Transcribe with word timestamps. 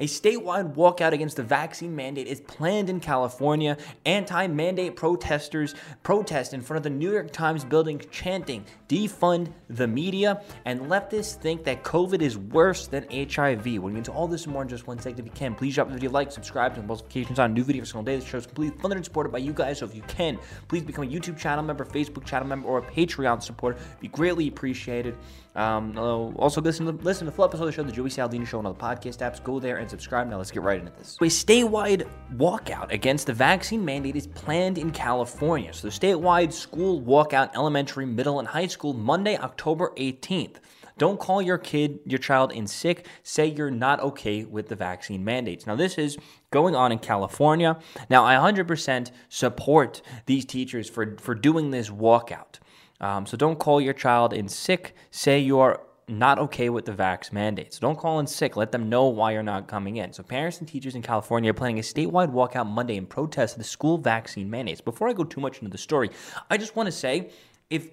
A 0.00 0.06
statewide 0.06 0.74
walkout 0.76 1.12
against 1.12 1.36
the 1.36 1.42
vaccine 1.42 1.94
mandate 1.94 2.28
is 2.28 2.40
planned 2.40 2.88
in 2.88 3.00
California. 3.00 3.76
Anti 4.06 4.46
mandate 4.46 4.94
protesters 4.94 5.74
protest 6.04 6.54
in 6.54 6.60
front 6.60 6.78
of 6.78 6.84
the 6.84 6.90
New 6.90 7.10
York 7.10 7.32
Times 7.32 7.64
building 7.64 8.00
chanting, 8.12 8.64
defund 8.88 9.52
the 9.68 9.88
media, 9.88 10.42
and 10.66 10.82
leftists 10.82 11.34
think 11.34 11.64
that 11.64 11.82
COVID 11.82 12.22
is 12.22 12.38
worse 12.38 12.86
than 12.86 13.06
HIV. 13.10 13.64
We'll 13.64 13.88
get 13.88 13.98
into 13.98 14.12
all 14.12 14.28
this 14.28 14.46
more 14.46 14.62
in 14.62 14.68
just 14.68 14.86
one 14.86 15.00
second. 15.00 15.18
If 15.18 15.26
you 15.26 15.32
can, 15.32 15.56
please 15.56 15.74
drop 15.74 15.88
the 15.88 15.94
video, 15.94 16.10
like, 16.10 16.30
subscribe 16.30 16.76
to 16.76 16.82
notifications 16.82 17.40
on 17.40 17.52
new 17.52 17.64
videos 17.64 17.78
every 17.78 17.86
single 17.86 18.02
day. 18.04 18.16
This 18.16 18.24
show 18.24 18.38
is 18.38 18.46
completely 18.46 18.78
funded 18.80 18.98
and 18.98 19.04
supported 19.04 19.32
by 19.32 19.38
you 19.38 19.52
guys. 19.52 19.78
So 19.78 19.86
if 19.86 19.96
you 19.96 20.02
can, 20.02 20.38
please 20.68 20.84
become 20.84 21.04
a 21.04 21.08
YouTube 21.08 21.38
channel 21.38 21.64
member, 21.64 21.84
Facebook 21.84 22.24
channel 22.24 22.46
member, 22.46 22.68
or 22.68 22.78
a 22.78 22.82
Patreon 22.82 23.42
supporter. 23.42 23.80
Be 24.00 24.06
greatly 24.08 24.46
appreciated. 24.46 25.16
Um, 25.58 25.98
also, 26.36 26.60
listen 26.60 26.86
to 26.86 26.92
listen 27.04 27.26
to 27.26 27.32
the 27.32 27.34
full 27.34 27.44
episode 27.44 27.64
of 27.64 27.66
the 27.66 27.72
show, 27.72 27.82
the 27.82 27.90
Joey 27.90 28.10
Saladino 28.10 28.46
Show, 28.46 28.60
on 28.60 28.66
all 28.66 28.74
the 28.74 28.78
podcast 28.78 29.18
apps. 29.18 29.42
Go 29.42 29.58
there 29.58 29.78
and 29.78 29.90
subscribe. 29.90 30.28
Now 30.28 30.36
let's 30.36 30.52
get 30.52 30.62
right 30.62 30.78
into 30.78 30.92
this. 30.92 31.16
A 31.20 31.24
statewide 31.24 32.08
walkout 32.36 32.92
against 32.92 33.26
the 33.26 33.32
vaccine 33.32 33.84
mandate 33.84 34.14
is 34.14 34.28
planned 34.28 34.78
in 34.78 34.92
California. 34.92 35.72
So 35.72 35.88
the 35.88 35.92
statewide 35.92 36.52
school 36.52 37.02
walkout, 37.02 37.56
elementary, 37.56 38.06
middle, 38.06 38.38
and 38.38 38.46
high 38.46 38.68
school, 38.68 38.94
Monday, 38.94 39.36
October 39.36 39.92
18th. 39.96 40.58
Don't 40.96 41.18
call 41.18 41.42
your 41.42 41.58
kid, 41.58 42.00
your 42.04 42.18
child 42.18 42.52
in 42.52 42.66
sick. 42.66 43.06
Say 43.24 43.46
you're 43.46 43.70
not 43.70 44.00
okay 44.00 44.44
with 44.44 44.68
the 44.68 44.76
vaccine 44.76 45.24
mandates. 45.24 45.66
Now, 45.66 45.76
this 45.76 45.96
is 45.96 46.18
going 46.50 46.76
on 46.76 46.92
in 46.92 46.98
California. 46.98 47.78
Now, 48.10 48.24
I 48.24 48.34
100% 48.34 49.10
support 49.28 50.02
these 50.26 50.44
teachers 50.44 50.88
for, 50.90 51.16
for 51.18 51.34
doing 51.34 51.70
this 51.70 51.88
walkout. 51.88 52.58
Um, 53.00 53.26
so 53.26 53.36
don't 53.36 53.58
call 53.58 53.80
your 53.80 53.94
child 53.94 54.32
in 54.32 54.48
sick. 54.48 54.94
Say 55.10 55.38
you 55.38 55.60
are 55.60 55.82
not 56.08 56.38
okay 56.38 56.70
with 56.70 56.86
the 56.86 56.92
vax 56.92 57.32
mandates. 57.32 57.78
Don't 57.78 57.98
call 57.98 58.18
in 58.18 58.26
sick. 58.26 58.56
Let 58.56 58.72
them 58.72 58.88
know 58.88 59.06
why 59.08 59.32
you're 59.32 59.42
not 59.42 59.68
coming 59.68 59.96
in. 59.96 60.12
So 60.12 60.22
parents 60.22 60.58
and 60.58 60.66
teachers 60.66 60.94
in 60.94 61.02
California 61.02 61.50
are 61.50 61.54
planning 61.54 61.78
a 61.78 61.82
statewide 61.82 62.32
walkout 62.32 62.66
Monday 62.66 62.96
in 62.96 63.06
protest 63.06 63.54
of 63.54 63.58
the 63.58 63.68
school 63.68 63.98
vaccine 63.98 64.48
mandates. 64.48 64.80
Before 64.80 65.08
I 65.08 65.12
go 65.12 65.24
too 65.24 65.40
much 65.40 65.58
into 65.58 65.70
the 65.70 65.78
story, 65.78 66.10
I 66.50 66.56
just 66.56 66.76
want 66.76 66.86
to 66.86 66.92
say 66.92 67.30
if 67.70 67.90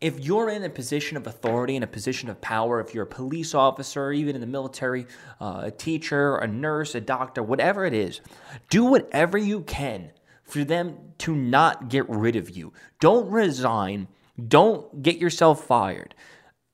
if 0.00 0.20
you're 0.20 0.48
in 0.48 0.62
a 0.62 0.70
position 0.70 1.16
of 1.16 1.26
authority, 1.26 1.74
in 1.74 1.82
a 1.82 1.86
position 1.88 2.30
of 2.30 2.40
power, 2.40 2.80
if 2.80 2.94
you're 2.94 3.02
a 3.02 3.06
police 3.06 3.52
officer, 3.52 4.12
even 4.12 4.36
in 4.36 4.40
the 4.40 4.46
military, 4.46 5.06
uh, 5.40 5.62
a 5.64 5.70
teacher, 5.72 6.36
a 6.36 6.46
nurse, 6.46 6.94
a 6.94 7.00
doctor, 7.00 7.42
whatever 7.42 7.84
it 7.84 7.92
is, 7.92 8.20
do 8.70 8.84
whatever 8.84 9.36
you 9.36 9.62
can 9.62 10.12
for 10.44 10.62
them 10.62 10.96
to 11.18 11.34
not 11.34 11.88
get 11.88 12.08
rid 12.08 12.36
of 12.36 12.48
you. 12.48 12.72
Don't 13.00 13.28
resign 13.28 14.06
don't 14.46 15.02
get 15.02 15.18
yourself 15.18 15.64
fired. 15.64 16.14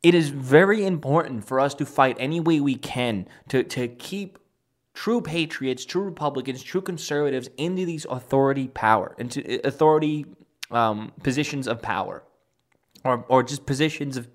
It 0.03 0.15
is 0.15 0.29
very 0.29 0.85
important 0.85 1.47
for 1.47 1.61
us 1.61 1.75
to 1.75 1.87
fight 1.87 2.17
any 2.21 2.41
way 2.41 2.61
we 2.61 2.75
can 2.75 3.27
to, 3.49 3.63
to 3.65 3.89
keep 3.89 4.39
true 4.93 5.21
patriots, 5.21 5.85
true 5.85 6.03
Republicans, 6.03 6.63
true 6.63 6.83
conservatives 6.83 7.49
into 7.57 7.85
these 7.85 8.05
authority 8.07 8.69
power, 8.69 9.15
into 9.19 9.67
authority 9.67 10.27
um, 10.71 11.13
positions 11.23 11.67
of 11.67 11.83
power, 11.83 12.23
or 13.05 13.25
or 13.29 13.43
just 13.43 13.67
positions 13.67 14.17
of 14.17 14.29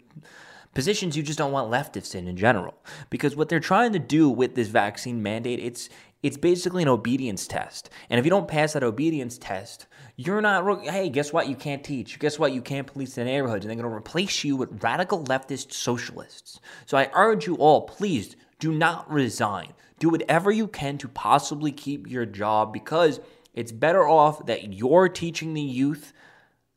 positions 0.74 1.18
you 1.18 1.24
just 1.24 1.38
don't 1.38 1.52
want 1.52 1.72
leftists 1.72 2.14
in 2.14 2.28
in 2.28 2.38
general. 2.38 2.76
Because 3.10 3.36
what 3.36 3.50
they're 3.50 3.60
trying 3.60 3.94
to 3.94 4.00
do 4.00 4.30
with 4.30 4.56
this 4.56 4.68
vaccine 4.68 5.24
mandate, 5.24 5.60
it's 5.60 5.90
it's 6.22 6.38
basically 6.38 6.84
an 6.84 6.90
obedience 6.90 7.48
test. 7.48 7.90
And 8.10 8.20
if 8.20 8.26
you 8.26 8.30
don't 8.30 8.48
pass 8.48 8.74
that 8.74 8.84
obedience 8.84 9.38
test, 9.38 9.88
you're 10.18 10.42
not, 10.42 10.84
hey, 10.84 11.10
guess 11.10 11.32
what? 11.32 11.48
You 11.48 11.56
can't 11.56 11.84
teach. 11.84 12.20
Guess 12.20 12.38
what? 12.38 12.54
You 12.54 12.62
can't 12.62 12.88
police 12.88 13.16
the 13.16 13.24
neighborhoods. 13.24 13.66
And 13.66 13.70
they're 13.70 13.82
going 13.82 13.90
to 13.90 13.98
replace 13.98 14.44
you 14.44 14.58
with 14.58 14.84
radical 14.84 15.24
leftist 15.24 15.72
socialists. 15.72 16.60
So 16.86 16.98
I 16.98 17.10
urge 17.14 17.48
you 17.48 17.56
all, 17.56 17.84
please 17.84 18.36
do 18.60 18.74
not 18.74 19.10
resign. 19.10 19.74
Do 20.00 20.10
whatever 20.10 20.52
you 20.52 20.68
can 20.68 20.98
to 21.00 21.08
possibly 21.08 21.72
keep 21.72 22.10
your 22.10 22.26
job 22.26 22.74
because 22.74 23.22
it's 23.54 23.72
better 23.72 24.08
off 24.08 24.46
that 24.48 24.74
you're 24.74 25.10
teaching 25.10 25.54
the 25.54 25.62
youth 25.62 26.14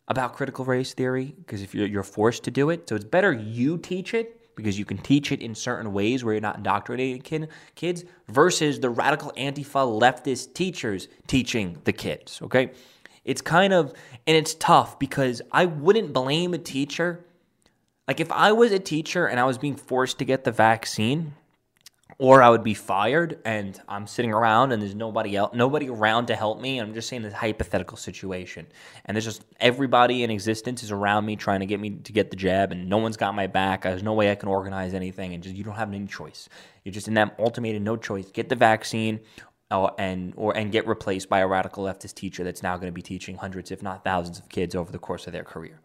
about 0.09 0.35
critical 0.35 0.65
race 0.65 0.95
theory 0.95 1.35
because 1.39 1.63
if 1.63 1.74
you're, 1.74 1.86
you're 1.86 2.03
forced 2.03 2.45
to 2.45 2.51
do 2.51 2.70
it. 2.70 2.89
So 2.89 2.95
it's 2.95 3.05
better 3.05 3.33
you 3.33 3.79
teach 3.79 4.14
it 4.14 4.42
because 4.55 4.79
you 4.79 4.85
can 4.85 4.98
teach 4.98 5.33
it 5.33 5.40
in 5.40 5.55
certain 5.55 5.92
ways 5.92 6.24
where 6.24 6.35
you're 6.35 6.40
not 6.40 6.57
indoctrinating 6.57 7.23
kid, 7.23 7.48
kids 7.74 8.05
versus 8.29 8.80
the 8.80 8.90
radical 8.90 9.33
Antifa 9.36 10.01
leftist 10.01 10.55
teachers 10.55 11.08
teaching 11.27 11.79
the 11.85 11.92
kids, 11.92 12.40
okay? 12.42 12.70
It's 13.24 13.41
kind 13.41 13.73
of, 13.73 13.92
and 14.27 14.36
it's 14.36 14.55
tough 14.55 14.98
because 14.98 15.42
I 15.52 15.67
wouldn't 15.67 16.12
blame 16.12 16.55
a 16.55 16.58
teacher. 16.58 17.24
Like 18.08 18.20
if 18.20 18.33
I 18.33 18.52
was 18.52 18.73
a 18.73 18.79
teacher 18.79 19.27
and 19.27 19.39
I 19.39 19.45
was 19.45 19.58
being 19.58 19.77
forced 19.77 20.18
to 20.18 20.24
get 20.24 20.45
the 20.45 20.52
vaccine, 20.52 21.35
or 22.18 22.42
I 22.42 22.50
would 22.50 22.62
be 22.62 22.74
fired 22.74 23.39
and 23.45 23.80
I'm 23.89 24.06
sitting 24.06 24.33
around 24.33 24.73
and 24.73 24.83
there's 24.83 24.95
nobody 24.95 25.36
else, 25.36 25.55
nobody 25.55 25.89
around 25.89 26.27
to 26.27 26.36
help 26.36 26.61
me. 26.61 26.78
I'm 26.78 26.95
just 26.95 27.08
saying 27.08 27.23
this 27.23 27.33
hypothetical 27.33 27.96
situation, 27.96 28.67
and 29.05 29.17
there's 29.17 29.24
just 29.24 29.45
everybody 29.61 30.23
in 30.23 30.30
existence 30.30 30.83
is 30.83 30.90
around 30.90 31.27
me 31.27 31.36
trying 31.36 31.61
to 31.61 31.67
get 31.67 31.80
me 31.80 31.90
to 31.90 32.12
get 32.12 32.30
the 32.30 32.36
jab, 32.36 32.73
and 32.73 32.89
no 32.89 32.98
one's 32.98 33.17
got 33.17 33.34
my 33.34 33.46
back. 33.46 33.83
There's 33.83 34.02
no 34.02 34.12
way 34.12 34.30
I 34.30 34.34
can 34.34 34.48
organize 34.48 34.95
anything, 34.95 35.34
and 35.34 35.42
just 35.42 35.56
you 35.56 35.64
don't 35.64 35.74
have 35.74 35.92
any 35.92 36.06
choice. 36.06 36.48
You're 36.84 36.92
just 36.92 37.08
in 37.08 37.14
that 37.14 37.34
ultimatum, 37.39 37.84
no 37.84 37.96
choice. 37.96 38.30
Get 38.30 38.48
the 38.48 38.56
vaccine, 38.56 39.20
uh, 39.70 39.90
and 39.98 40.34
or 40.36 40.56
and 40.56 40.70
get 40.70 40.86
replaced 40.86 41.29
by 41.29 41.40
a 41.40 41.46
radical 41.46 41.84
leftist 41.84 42.14
teacher 42.14 42.44
that's 42.44 42.62
now 42.62 42.77
going 42.77 42.89
to 42.89 42.92
be 42.92 43.02
teaching 43.02 43.36
hundreds, 43.36 43.70
if 43.70 43.83
not 43.83 44.05
thousands, 44.05 44.39
of 44.39 44.48
kids 44.48 44.74
over 44.74 44.92
the 44.92 44.98
course 44.98 45.27
of 45.27 45.33
their 45.33 45.44
career. 45.44 45.80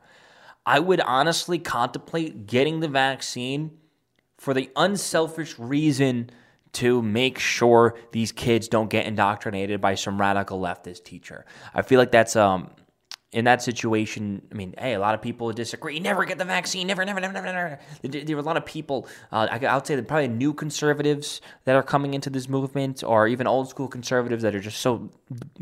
I 0.65 0.79
would 0.79 0.99
honestly 0.99 1.59
contemplate 1.59 2.45
getting 2.45 2.81
the 2.81 2.89
vaccine 2.89 3.71
for 4.37 4.53
the 4.53 4.69
unselfish 4.75 5.57
reason 5.57 6.29
to 6.73 7.01
make 7.01 7.39
sure 7.39 7.97
these 8.11 8.31
kids 8.31 8.67
don't 8.67 8.89
get 8.89 9.05
indoctrinated 9.05 9.81
by 9.81 9.95
some 9.95 10.19
radical 10.19 10.59
leftist 10.59 11.03
teacher. 11.03 11.45
I 11.73 11.81
feel 11.81 11.99
like 11.99 12.11
that's 12.11 12.35
um 12.35 12.71
in 13.33 13.43
that 13.43 13.61
situation, 13.61 14.41
I 14.51 14.55
mean, 14.55 14.73
hey, 14.77 14.93
a 14.93 14.99
lot 14.99 15.13
of 15.13 15.21
people 15.21 15.51
disagree. 15.51 15.99
Never 15.99 16.23
get 16.23 16.37
the 16.37 16.45
vaccine. 16.45 16.87
Never, 16.87 17.03
never, 17.03 17.19
never, 17.19 17.33
never, 17.33 17.45
never. 17.45 17.79
There 18.01 18.35
were 18.37 18.41
a 18.41 18.45
lot 18.45 18.55
of 18.55 18.65
people. 18.65 19.05
Uh, 19.33 19.47
I, 19.51 19.75
would 19.75 19.85
say 19.85 19.97
that 19.97 20.07
probably 20.07 20.29
new 20.29 20.53
conservatives 20.53 21.41
that 21.65 21.75
are 21.75 21.83
coming 21.83 22.13
into 22.13 22.29
this 22.29 22.47
movement, 22.47 23.03
or 23.03 23.27
even 23.27 23.45
old 23.45 23.67
school 23.67 23.89
conservatives 23.89 24.43
that 24.43 24.55
are 24.55 24.61
just 24.61 24.79
so 24.79 25.11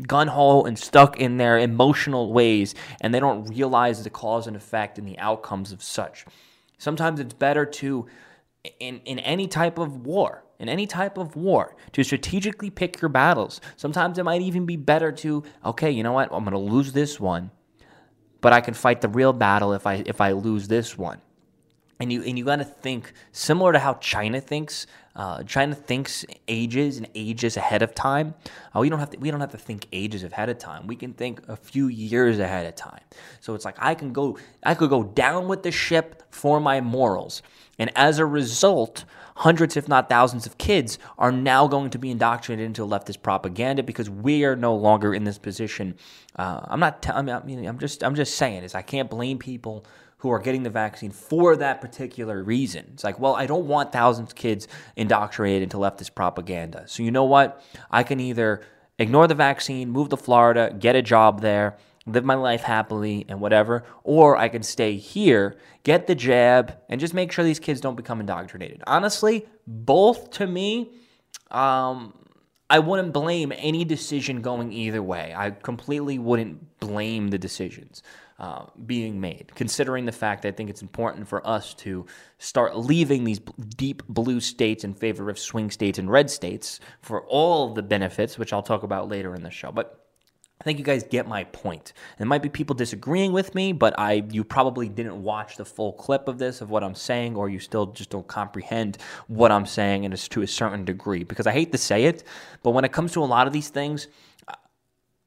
gun 0.06 0.28
ho 0.28 0.62
and 0.62 0.78
stuck 0.78 1.18
in 1.18 1.38
their 1.38 1.58
emotional 1.58 2.32
ways, 2.32 2.76
and 3.00 3.12
they 3.12 3.18
don't 3.18 3.44
realize 3.48 4.04
the 4.04 4.10
cause 4.10 4.46
and 4.46 4.56
effect 4.56 4.96
and 4.96 5.08
the 5.08 5.18
outcomes 5.18 5.72
of 5.72 5.82
such. 5.82 6.24
Sometimes 6.78 7.18
it's 7.18 7.34
better 7.34 7.66
to 7.66 8.06
in, 8.80 9.00
in 9.04 9.18
any 9.20 9.46
type 9.46 9.78
of 9.78 10.06
war, 10.06 10.44
in 10.58 10.68
any 10.68 10.86
type 10.86 11.18
of 11.18 11.36
war, 11.36 11.76
to 11.92 12.02
strategically 12.02 12.70
pick 12.70 13.00
your 13.00 13.08
battles. 13.08 13.60
Sometimes 13.76 14.18
it 14.18 14.24
might 14.24 14.42
even 14.42 14.66
be 14.66 14.76
better 14.76 15.12
to, 15.12 15.42
okay, 15.64 15.90
you 15.90 16.02
know 16.02 16.12
what, 16.12 16.32
I'm 16.32 16.44
going 16.44 16.52
to 16.52 16.58
lose 16.58 16.92
this 16.92 17.20
one, 17.20 17.50
but 18.40 18.52
I 18.52 18.60
can 18.60 18.74
fight 18.74 19.00
the 19.00 19.08
real 19.08 19.32
battle 19.32 19.72
if 19.72 19.86
I 19.86 20.04
if 20.06 20.20
I 20.20 20.32
lose 20.32 20.68
this 20.68 20.96
one. 20.96 21.20
And 21.98 22.12
you 22.12 22.22
and 22.22 22.38
you 22.38 22.44
got 22.44 22.56
to 22.56 22.64
think 22.64 23.12
similar 23.32 23.72
to 23.72 23.78
how 23.78 23.94
China 23.94 24.40
thinks. 24.40 24.86
Uh, 25.14 25.42
China 25.44 25.74
thinks 25.74 26.26
ages 26.46 26.98
and 26.98 27.08
ages 27.14 27.56
ahead 27.56 27.80
of 27.80 27.94
time. 27.94 28.34
Uh, 28.74 28.80
we 28.80 28.90
don't 28.90 28.98
have 28.98 29.08
to. 29.10 29.18
We 29.18 29.30
don't 29.30 29.40
have 29.40 29.52
to 29.52 29.58
think 29.58 29.86
ages 29.92 30.22
ahead 30.22 30.50
of 30.50 30.58
time. 30.58 30.86
We 30.86 30.94
can 30.94 31.14
think 31.14 31.40
a 31.48 31.56
few 31.56 31.88
years 31.88 32.38
ahead 32.38 32.66
of 32.66 32.76
time. 32.76 33.00
So 33.40 33.54
it's 33.54 33.64
like 33.64 33.76
I 33.78 33.94
can 33.94 34.12
go. 34.12 34.38
I 34.62 34.74
could 34.74 34.90
go 34.90 35.04
down 35.04 35.48
with 35.48 35.62
the 35.62 35.72
ship 35.72 36.22
for 36.30 36.60
my 36.60 36.82
morals. 36.82 37.40
And 37.78 37.90
as 37.96 38.18
a 38.18 38.26
result, 38.26 39.06
hundreds, 39.36 39.76
if 39.76 39.88
not 39.88 40.10
thousands, 40.10 40.44
of 40.44 40.58
kids 40.58 40.98
are 41.18 41.32
now 41.32 41.66
going 41.66 41.90
to 41.90 41.98
be 41.98 42.10
indoctrinated 42.10 42.66
into 42.66 42.82
leftist 42.82 43.22
propaganda 43.22 43.82
because 43.82 44.10
we 44.10 44.44
are 44.44 44.56
no 44.56 44.74
longer 44.74 45.14
in 45.14 45.24
this 45.24 45.38
position. 45.38 45.94
Uh, 46.36 46.60
I'm 46.64 46.80
not. 46.80 47.02
T- 47.02 47.10
I 47.10 47.22
mean, 47.22 47.64
I'm 47.66 47.78
just. 47.78 48.04
I'm 48.04 48.14
just 48.14 48.34
saying 48.34 48.64
is 48.64 48.74
I 48.74 48.82
can't 48.82 49.08
blame 49.08 49.38
people 49.38 49.86
who 50.26 50.32
are 50.32 50.40
getting 50.40 50.64
the 50.64 50.70
vaccine 50.70 51.12
for 51.12 51.54
that 51.54 51.80
particular 51.80 52.42
reason. 52.42 52.84
It's 52.94 53.04
like, 53.04 53.20
well, 53.20 53.36
I 53.36 53.46
don't 53.46 53.68
want 53.68 53.92
thousands 53.92 54.30
of 54.30 54.34
kids 54.34 54.66
indoctrinated 54.96 55.62
into 55.62 55.76
leftist 55.76 56.16
propaganda. 56.16 56.82
So 56.88 57.04
you 57.04 57.12
know 57.12 57.22
what? 57.22 57.62
I 57.92 58.02
can 58.02 58.18
either 58.18 58.62
ignore 58.98 59.28
the 59.28 59.36
vaccine, 59.36 59.88
move 59.88 60.08
to 60.08 60.16
Florida, 60.16 60.74
get 60.76 60.96
a 60.96 61.02
job 61.02 61.42
there, 61.42 61.76
live 62.06 62.24
my 62.24 62.34
life 62.34 62.62
happily 62.62 63.24
and 63.28 63.40
whatever, 63.40 63.84
or 64.02 64.36
I 64.36 64.48
can 64.48 64.64
stay 64.64 64.96
here, 64.96 65.56
get 65.84 66.08
the 66.08 66.16
jab, 66.16 66.76
and 66.88 67.00
just 67.00 67.14
make 67.14 67.30
sure 67.30 67.44
these 67.44 67.60
kids 67.60 67.80
don't 67.80 67.94
become 67.94 68.18
indoctrinated. 68.18 68.82
Honestly, 68.84 69.46
both 69.64 70.30
to 70.30 70.46
me, 70.48 70.90
um, 71.52 72.14
I 72.68 72.80
wouldn't 72.80 73.12
blame 73.12 73.52
any 73.56 73.84
decision 73.84 74.42
going 74.42 74.72
either 74.72 75.04
way. 75.04 75.32
I 75.36 75.50
completely 75.52 76.18
wouldn't 76.18 76.80
blame 76.80 77.28
the 77.28 77.38
decisions 77.38 78.02
uh, 78.38 78.66
being 78.84 79.20
made, 79.20 79.50
considering 79.54 80.04
the 80.04 80.12
fact 80.12 80.42
that 80.42 80.48
I 80.48 80.52
think 80.52 80.68
it's 80.68 80.82
important 80.82 81.26
for 81.26 81.46
us 81.46 81.72
to 81.74 82.06
start 82.38 82.76
leaving 82.76 83.24
these 83.24 83.40
deep 83.76 84.02
blue 84.08 84.40
states 84.40 84.84
in 84.84 84.94
favor 84.94 85.30
of 85.30 85.38
swing 85.38 85.70
states 85.70 85.98
and 85.98 86.10
red 86.10 86.30
states 86.30 86.80
for 87.00 87.24
all 87.26 87.72
the 87.72 87.82
benefits, 87.82 88.38
which 88.38 88.52
I'll 88.52 88.62
talk 88.62 88.82
about 88.82 89.08
later 89.08 89.34
in 89.34 89.42
the 89.42 89.50
show. 89.50 89.72
But 89.72 90.02
I 90.60 90.64
think 90.64 90.78
you 90.78 90.84
guys 90.84 91.02
get 91.02 91.28
my 91.28 91.44
point. 91.44 91.92
There 92.18 92.26
might 92.26 92.42
be 92.42 92.48
people 92.48 92.74
disagreeing 92.74 93.32
with 93.32 93.54
me, 93.54 93.72
but 93.72 93.94
I 93.98 94.24
you 94.30 94.42
probably 94.42 94.88
didn't 94.88 95.22
watch 95.22 95.56
the 95.56 95.64
full 95.64 95.92
clip 95.92 96.28
of 96.28 96.38
this 96.38 96.60
of 96.60 96.70
what 96.70 96.82
I'm 96.82 96.94
saying, 96.94 97.36
or 97.36 97.48
you 97.48 97.58
still 97.58 97.86
just 97.86 98.10
don't 98.10 98.26
comprehend 98.26 98.98
what 99.28 99.52
I'm 99.52 99.66
saying, 99.66 100.04
and 100.04 100.14
it's 100.14 100.28
to 100.28 100.42
a 100.42 100.46
certain 100.46 100.84
degree. 100.84 101.24
Because 101.24 101.46
I 101.46 101.52
hate 101.52 101.72
to 101.72 101.78
say 101.78 102.04
it, 102.04 102.24
but 102.62 102.70
when 102.70 102.84
it 102.84 102.92
comes 102.92 103.12
to 103.12 103.22
a 103.22 103.26
lot 103.26 103.46
of 103.46 103.52
these 103.52 103.68
things, 103.68 104.08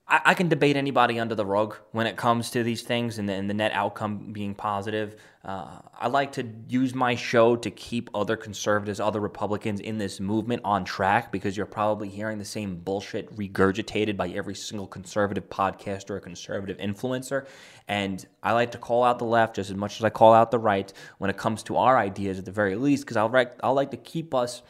I, 0.10 0.22
I, 0.26 0.34
can 0.34 0.50
debate 0.50 0.76
anybody 0.76 1.20
under 1.20 1.36
the 1.36 1.46
rug 1.46 1.78
when 1.92 2.08
it 2.08 2.18
comes 2.18 2.50
to 2.52 2.64
these 2.64 2.82
things 2.82 3.20
and 3.20 3.30
the, 3.30 3.34
and 3.34 3.50
the 3.50 3.54
net 3.54 3.72
outcome 3.74 4.34
being 4.34 4.56
positive. 4.56 5.16
Uh, 5.46 5.80
I 5.98 6.08
like 6.08 6.34
to 6.34 6.46
use 6.68 6.94
my 6.94 7.16
show 7.16 7.56
to 7.56 7.72
keep 7.72 8.10
other 8.14 8.36
conservatives, 8.36 9.00
other 9.00 9.20
Republicans 9.20 9.80
in 9.80 9.98
this 9.98 10.20
movement 10.20 10.62
on 10.66 10.84
track 10.84 11.32
because 11.32 11.56
you're 11.56 11.66
probably 11.66 12.10
hearing 12.10 12.40
the 12.40 12.46
same 12.46 12.78
bullshit 12.78 13.34
regurgitated 13.36 14.18
by 14.18 14.30
every 14.30 14.56
single 14.56 14.88
conservative 14.88 15.50
podcaster 15.50 16.12
or 16.12 16.20
conservative 16.20 16.78
influencer. 16.78 17.48
And 17.88 18.26
I 18.44 18.52
like 18.54 18.72
to 18.72 18.78
call 18.78 19.04
out 19.04 19.20
the 19.20 19.26
left 19.26 19.56
just 19.56 19.70
as 19.70 19.78
much 19.78 19.98
as 19.98 20.04
I 20.04 20.10
call 20.10 20.34
out 20.34 20.52
the 20.52 20.60
right 20.60 20.92
when 21.20 21.30
it 21.30 21.38
comes 21.38 21.64
to 21.64 21.78
our 21.78 21.98
ideas 21.98 22.40
at 22.40 22.46
the 22.46 22.52
very 22.52 22.76
least 22.76 23.06
because 23.06 23.18
I'll, 23.18 23.34
I'll 23.64 23.74
like 23.74 23.92
to 23.92 23.98
keep 23.98 24.34
us 24.34 24.62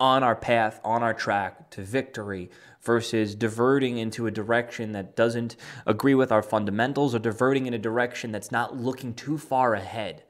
on 0.00 0.22
our 0.22 0.36
path, 0.36 0.80
on 0.84 1.02
our 1.02 1.14
track 1.14 1.70
to 1.70 1.82
victory 1.82 2.50
versus 2.82 3.34
diverting 3.34 3.98
into 3.98 4.26
a 4.26 4.30
direction 4.30 4.92
that 4.92 5.16
doesn't 5.16 5.56
agree 5.86 6.14
with 6.14 6.30
our 6.30 6.42
fundamentals 6.42 7.14
or 7.14 7.18
diverting 7.18 7.66
in 7.66 7.74
a 7.74 7.78
direction 7.78 8.30
that's 8.30 8.52
not 8.52 8.76
looking 8.76 9.12
too 9.12 9.36
far 9.36 9.74
ahead. 9.74 10.22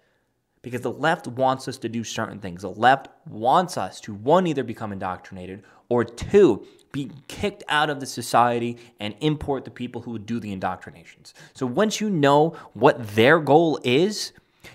Because 0.62 0.80
the 0.80 0.90
left 0.90 1.28
wants 1.28 1.68
us 1.68 1.78
to 1.78 1.88
do 1.88 2.02
certain 2.02 2.40
things. 2.40 2.62
The 2.62 2.70
left 2.70 3.08
wants 3.28 3.76
us 3.76 4.00
to, 4.02 4.14
one, 4.14 4.46
either 4.46 4.64
become 4.64 4.92
indoctrinated, 4.92 5.62
or 5.88 6.04
two, 6.04 6.66
be 6.90 7.10
kicked 7.28 7.62
out 7.68 7.90
of 7.90 8.00
the 8.00 8.06
society 8.06 8.76
and 8.98 9.14
import 9.20 9.64
the 9.64 9.70
people 9.70 10.02
who 10.02 10.10
would 10.12 10.26
do 10.26 10.40
the 10.40 10.52
indoctrinations. 10.52 11.32
So 11.54 11.64
once 11.66 12.00
you 12.00 12.10
know 12.10 12.56
what 12.72 13.14
their 13.14 13.38
goal 13.38 13.78
is, 13.84 14.32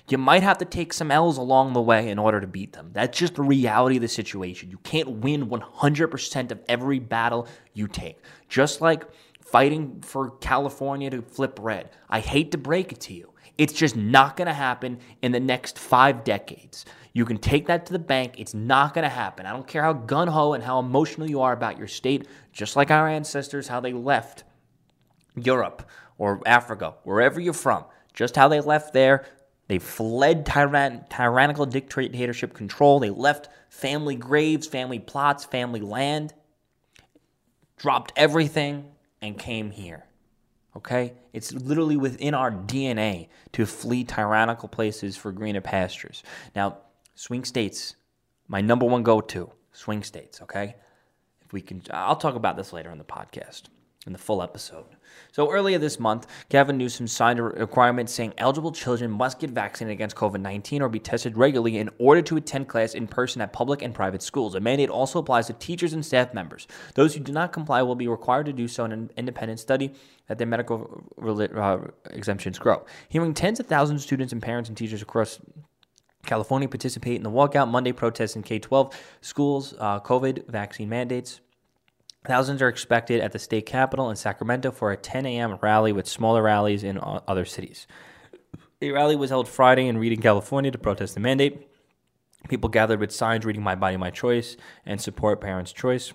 you 0.10 0.18
might 0.18 0.44
have 0.44 0.58
to 0.60 0.66
take 0.66 0.94
some 0.94 1.12
L's 1.12 1.38
along 1.38 1.74
the 1.74 1.82
way 1.82 2.10
in 2.10 2.20
order 2.20 2.42
to 2.42 2.48
beat 2.48 2.74
them. 2.74 2.90
That's 2.94 3.18
just 3.18 3.36
the 3.36 3.44
reality 3.44 3.98
of 3.98 4.02
the 4.02 4.08
situation. 4.08 4.70
You 4.70 4.80
can't 4.80 5.10
win 5.10 5.48
100% 5.48 6.52
of 6.52 6.60
every 6.68 7.00
battle 7.00 7.48
you 7.74 7.88
take. 7.88 8.22
Just 8.50 8.82
like 8.82 9.06
fighting 9.42 10.02
for 10.02 10.32
California 10.38 11.10
to 11.10 11.22
flip 11.22 11.60
red. 11.62 11.92
I 12.10 12.20
hate 12.20 12.52
to 12.52 12.58
break 12.58 12.92
it 12.92 13.00
to 13.02 13.14
you. 13.14 13.34
It's 13.58 13.74
just 13.74 13.96
not 13.96 14.36
going 14.36 14.48
to 14.48 14.54
happen 14.54 15.00
in 15.22 15.32
the 15.32 15.40
next 15.40 15.78
five 15.78 16.24
decades. 16.24 16.86
You 17.14 17.24
can 17.26 17.38
take 17.38 17.68
that 17.68 17.86
to 17.86 17.94
the 17.94 18.00
bank. 18.00 18.40
It's 18.40 18.56
not 18.56 18.96
going 18.96 19.04
to 19.04 19.10
happen. 19.10 19.46
I 19.46 19.52
don't 19.52 19.68
care 19.68 19.84
how 19.84 19.94
gun 19.94 20.28
ho 20.28 20.54
and 20.54 20.64
how 20.64 20.80
emotional 20.80 21.30
you 21.30 21.42
are 21.42 21.54
about 21.54 21.78
your 21.78 21.88
state, 21.88 22.28
just 22.52 22.76
like 22.76 22.90
our 22.90 23.08
ancestors, 23.08 23.68
how 23.68 23.80
they 23.80 23.94
left 23.94 24.44
Europe 25.36 25.88
or 26.18 26.42
Africa, 26.48 26.96
wherever 27.04 27.40
you're 27.40 27.54
from, 27.54 27.86
just 28.14 28.36
how 28.36 28.48
they 28.48 28.60
left 28.60 28.94
there 28.94 29.26
they 29.68 29.80
fled 29.80 30.46
tyran- 30.46 31.10
tyrannical 31.10 31.66
dictatorship 31.66 32.54
control. 32.54 33.00
They 33.00 33.10
left 33.10 33.50
family 33.70 34.16
graves, 34.16 34.68
family 34.68 35.00
plots, 35.00 35.46
family 35.46 35.80
land, 35.80 36.34
dropped 37.78 38.12
everything, 38.16 38.92
and 39.22 39.38
came 39.38 39.72
here. 39.72 40.06
Okay? 40.76 41.14
It's 41.32 41.54
literally 41.54 41.98
within 41.98 42.34
our 42.34 42.52
DNA 42.52 43.30
to 43.54 43.66
flee 43.66 44.04
tyrannical 44.04 44.68
places 44.68 45.16
for 45.16 45.32
greener 45.32 45.62
pastures. 45.62 46.24
Now, 46.56 46.80
swing 47.16 47.46
states, 47.46 47.96
my 48.48 48.62
number 48.62 48.86
one 48.86 49.04
go 49.04 49.22
to, 49.22 49.52
swing 49.72 50.04
states, 50.04 50.42
okay? 50.42 50.76
If 51.42 51.54
we 51.54 51.62
can, 51.62 51.82
I'll 51.92 52.16
talk 52.16 52.36
about 52.36 52.58
this 52.58 52.74
later 52.74 52.92
in 52.92 52.98
the 52.98 53.04
podcast 53.04 53.64
in 54.06 54.14
the 54.14 54.20
full 54.20 54.42
episode. 54.42 54.96
So 55.32 55.52
earlier 55.52 55.78
this 55.78 56.00
month, 56.00 56.28
Gavin 56.50 56.78
Newsom 56.78 57.08
signed 57.08 57.40
a 57.40 57.44
requirement 57.44 58.10
saying 58.10 58.34
eligible 58.38 58.72
children 58.72 59.12
must 59.12 59.40
get 59.40 59.50
vaccinated 59.50 59.96
against 59.96 60.16
COVID 60.16 60.42
19 60.42 60.82
or 60.82 60.90
be 60.90 61.00
tested 61.00 61.38
regularly 61.38 61.78
in 61.78 61.90
order 61.98 62.22
to 62.24 62.38
attend 62.38 62.68
class 62.68 62.94
in 62.94 63.08
person 63.08 63.42
at 63.42 63.54
public 63.54 63.82
and 63.82 63.94
private 63.94 64.22
schools. 64.22 64.56
A 64.56 64.60
mandate 64.60 64.90
also 64.90 65.20
applies 65.20 65.48
to 65.48 65.54
teachers 65.54 65.94
and 65.94 66.06
staff 66.06 66.34
members. 66.34 66.68
Those 66.96 67.14
who 67.14 67.22
do 67.22 67.32
not 67.32 67.54
comply 67.54 67.82
will 67.82 67.96
be 67.96 68.08
required 68.08 68.46
to 68.48 68.54
do 68.54 68.68
so 68.68 68.86
in 68.86 68.92
an 68.92 69.12
independent 69.18 69.60
study 69.60 69.94
that 70.28 70.38
their 70.38 70.48
medical 70.48 71.04
uh, 71.22 71.78
exemptions 72.12 72.60
grow. 72.60 72.86
Hearing 73.10 73.34
tens 73.34 73.60
of 73.60 73.68
thousands 73.68 74.02
of 74.02 74.06
students 74.06 74.34
and 74.34 74.42
parents 74.42 74.70
and 74.70 74.78
teachers 74.78 75.02
across 75.02 75.40
California 76.26 76.68
participate 76.68 77.18
in 77.18 77.24
the 77.24 77.30
walkout 77.30 77.70
Monday 77.70 77.92
protests 77.92 78.36
in 78.36 78.44
K 78.44 78.60
12 78.60 78.98
schools, 79.22 79.74
uh, 79.80 80.00
COVID 80.00 80.48
vaccine 80.48 80.90
mandates. 80.90 81.42
Thousands 82.26 82.62
are 82.62 82.70
expected 82.70 83.20
at 83.20 83.34
the 83.34 83.40
state 83.40 83.66
capitol 83.66 84.10
in 84.10 84.16
Sacramento 84.16 84.72
for 84.72 84.92
a 84.92 84.98
10 84.98 85.26
a.m. 85.26 85.58
rally 85.62 85.92
with 85.92 86.08
smaller 86.08 86.42
rallies 86.42 86.84
in 86.84 87.00
other 87.02 87.44
cities. 87.44 87.86
A 88.82 88.92
rally 88.92 89.16
was 89.16 89.30
held 89.30 89.48
Friday 89.48 89.88
in 89.88 89.98
Redding, 89.98 90.22
California 90.22 90.72
to 90.72 90.78
protest 90.78 91.16
the 91.16 91.20
mandate. 91.20 91.68
People 92.50 92.70
gathered 92.70 93.00
with 93.00 93.12
signs 93.12 93.46
reading 93.46 93.64
My 93.64 93.76
Body, 93.76 93.98
My 93.98 94.10
Choice 94.10 94.56
and 94.86 95.02
support 95.02 95.42
parents' 95.42 95.74
choice. 95.74 96.14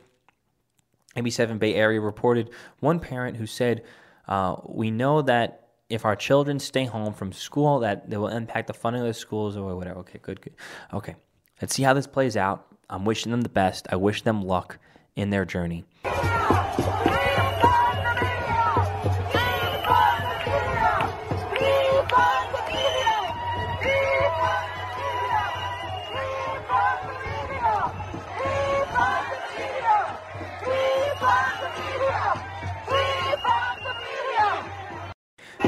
ABC7 1.17 1.59
Bay 1.59 1.75
Area 1.75 2.01
reported 2.01 2.51
one 2.81 3.01
parent 3.01 3.37
who 3.37 3.47
said, 3.47 3.85
uh, 4.29 4.57
We 4.65 4.91
know 4.91 5.23
that 5.23 5.69
if 5.91 6.05
our 6.05 6.17
children 6.17 6.59
stay 6.59 6.85
home 6.85 7.13
from 7.13 7.33
school, 7.33 7.81
that 7.81 8.09
they 8.09 8.17
will 8.17 8.29
impact 8.29 8.67
the 8.67 8.75
funding 8.75 9.03
of 9.03 9.09
the 9.09 9.15
schools 9.15 9.57
or 9.57 9.75
whatever. 9.75 10.01
Okay, 10.01 10.19
good, 10.21 10.41
good. 10.41 10.55
Okay, 10.93 11.17
let's 11.61 11.75
see 11.75 11.83
how 11.83 11.95
this 11.95 12.07
plays 12.07 12.37
out. 12.37 12.67
I'm 12.91 13.05
wishing 13.05 13.31
them 13.31 13.41
the 13.43 13.49
best. 13.49 13.87
I 13.91 13.97
wish 13.97 14.23
them 14.23 14.43
luck 14.43 14.79
in 15.19 15.31
their 15.31 15.45
journey. 15.45 15.85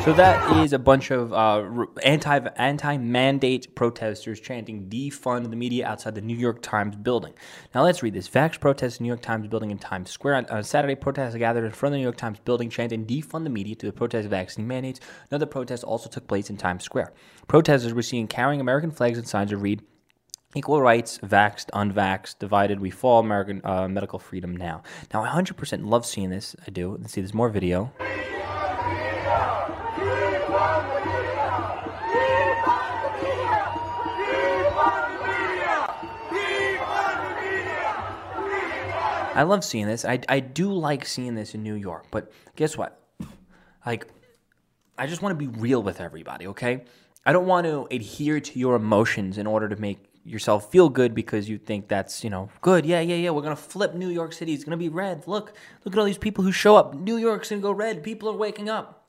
So 0.04 0.14
that 0.14 0.56
is 0.64 0.72
a 0.72 0.78
bunch 0.78 1.10
of 1.10 1.30
uh, 1.34 1.86
anti 2.02 2.38
anti 2.56 2.96
mandate 2.96 3.74
protesters 3.74 4.40
chanting 4.40 4.88
"defund 4.88 5.50
the 5.50 5.56
media" 5.56 5.86
outside 5.86 6.14
the 6.14 6.22
New 6.22 6.36
York 6.36 6.62
Times 6.62 6.96
building. 6.96 7.34
Now 7.74 7.84
let's 7.84 8.02
read 8.02 8.14
this. 8.14 8.26
Vax 8.26 8.58
protests 8.58 8.98
New 8.98 9.08
York 9.08 9.20
Times 9.20 9.46
building 9.48 9.70
in 9.70 9.78
Times 9.78 10.10
Square 10.10 10.36
on, 10.36 10.46
on 10.46 10.64
Saturday. 10.64 10.94
Protesters 10.94 11.38
gathered 11.38 11.64
in 11.64 11.72
front 11.72 11.92
of 11.92 11.94
the 11.94 11.98
New 11.98 12.04
York 12.04 12.16
Times 12.16 12.38
building 12.46 12.70
chanting 12.70 13.04
"defund 13.04 13.44
the 13.44 13.50
media" 13.50 13.74
to 13.74 13.86
the 13.86 13.92
protest 13.92 14.28
vaccine 14.28 14.66
mandates. 14.66 15.00
Another 15.30 15.44
protest 15.44 15.84
also 15.84 16.08
took 16.08 16.26
place 16.26 16.48
in 16.48 16.56
Times 16.56 16.82
Square. 16.82 17.12
Protesters 17.46 17.92
were 17.92 18.02
seen 18.02 18.26
carrying 18.26 18.60
American 18.62 18.90
flags 18.90 19.18
and 19.18 19.28
signs 19.28 19.50
that 19.50 19.58
read 19.58 19.82
Equal 20.52 20.82
rights, 20.82 21.18
vaxxed, 21.18 21.66
unvaxxed, 21.74 22.40
divided, 22.40 22.80
we 22.80 22.90
fall, 22.90 23.20
American 23.20 23.60
uh, 23.62 23.86
medical 23.86 24.18
freedom 24.18 24.56
now. 24.56 24.82
Now, 25.14 25.22
I 25.22 25.28
100% 25.28 25.86
love 25.88 26.04
seeing 26.04 26.30
this. 26.30 26.56
I 26.66 26.70
do. 26.70 26.96
Let's 27.00 27.12
see, 27.12 27.20
there's 27.20 27.32
more 27.32 27.50
video. 27.50 27.92
I 39.32 39.44
love 39.44 39.64
seeing 39.64 39.86
this. 39.86 40.04
I, 40.04 40.20
I 40.28 40.40
do 40.40 40.72
like 40.72 41.06
seeing 41.06 41.34
this 41.34 41.54
in 41.54 41.62
New 41.62 41.74
York, 41.74 42.06
but 42.10 42.32
guess 42.56 42.76
what? 42.76 43.00
Like, 43.86 44.08
I 44.98 45.06
just 45.06 45.22
want 45.22 45.38
to 45.38 45.46
be 45.46 45.58
real 45.60 45.82
with 45.82 46.00
everybody, 46.00 46.48
okay? 46.48 46.84
I 47.24 47.32
don't 47.32 47.46
want 47.46 47.66
to 47.66 47.86
adhere 47.90 48.40
to 48.40 48.58
your 48.58 48.74
emotions 48.74 49.38
in 49.38 49.46
order 49.46 49.68
to 49.68 49.76
make 49.76 50.04
yourself 50.24 50.70
feel 50.70 50.88
good 50.88 51.14
because 51.14 51.48
you 51.48 51.58
think 51.58 51.88
that's, 51.88 52.24
you 52.24 52.30
know, 52.30 52.50
good. 52.60 52.84
Yeah, 52.84 53.00
yeah, 53.00 53.16
yeah. 53.16 53.30
We're 53.30 53.42
going 53.42 53.56
to 53.56 53.62
flip 53.62 53.94
New 53.94 54.08
York 54.08 54.32
City. 54.32 54.52
It's 54.52 54.64
going 54.64 54.72
to 54.72 54.76
be 54.76 54.88
red. 54.88 55.26
Look, 55.26 55.54
look 55.84 55.94
at 55.94 55.98
all 55.98 56.04
these 56.04 56.18
people 56.18 56.44
who 56.44 56.52
show 56.52 56.76
up. 56.76 56.94
New 56.94 57.16
York's 57.16 57.50
going 57.50 57.62
to 57.62 57.66
go 57.66 57.72
red. 57.72 58.02
People 58.02 58.28
are 58.28 58.36
waking 58.36 58.68
up. 58.68 58.99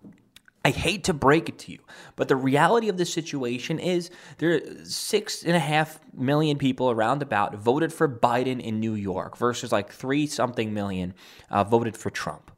I 0.63 0.69
hate 0.69 1.05
to 1.05 1.13
break 1.13 1.49
it 1.49 1.57
to 1.59 1.71
you, 1.71 1.79
but 2.15 2.27
the 2.27 2.35
reality 2.35 2.87
of 2.87 2.97
this 2.97 3.11
situation 3.11 3.79
is 3.79 4.11
there 4.37 4.53
are 4.53 4.85
six 4.85 5.43
and 5.43 5.55
a 5.55 5.59
half 5.59 5.99
million 6.13 6.59
people 6.59 6.91
around 6.91 7.23
about 7.23 7.55
voted 7.55 7.91
for 7.91 8.07
Biden 8.07 8.61
in 8.61 8.79
New 8.79 8.93
York 8.93 9.37
versus 9.37 9.71
like 9.71 9.91
three 9.91 10.27
something 10.27 10.71
million 10.71 11.15
uh, 11.49 11.63
voted 11.63 11.97
for 11.97 12.11
Trump. 12.11 12.51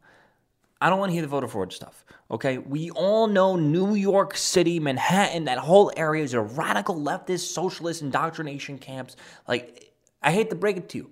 I 0.82 0.90
don't 0.90 1.00
want 1.00 1.12
to 1.12 1.14
hear 1.14 1.22
the 1.22 1.30
voter 1.30 1.48
fraud 1.48 1.72
stuff. 1.72 2.04
Okay, 2.30 2.58
we 2.58 2.90
all 2.90 3.28
know 3.28 3.56
New 3.56 3.96
York 3.96 4.36
City, 4.36 4.82
Manhattan, 4.82 5.46
that 5.46 5.60
whole 5.60 5.90
area 5.96 6.26
is 6.26 6.34
a 6.34 6.42
radical 6.42 6.96
leftist, 6.96 7.54
socialist 7.54 8.02
indoctrination 8.02 8.78
camps. 8.80 9.16
Like, 9.48 9.94
I 10.22 10.34
hate 10.34 10.50
to 10.50 10.58
break 10.58 10.76
it 10.76 10.90
to 10.90 10.98
you. 10.98 11.12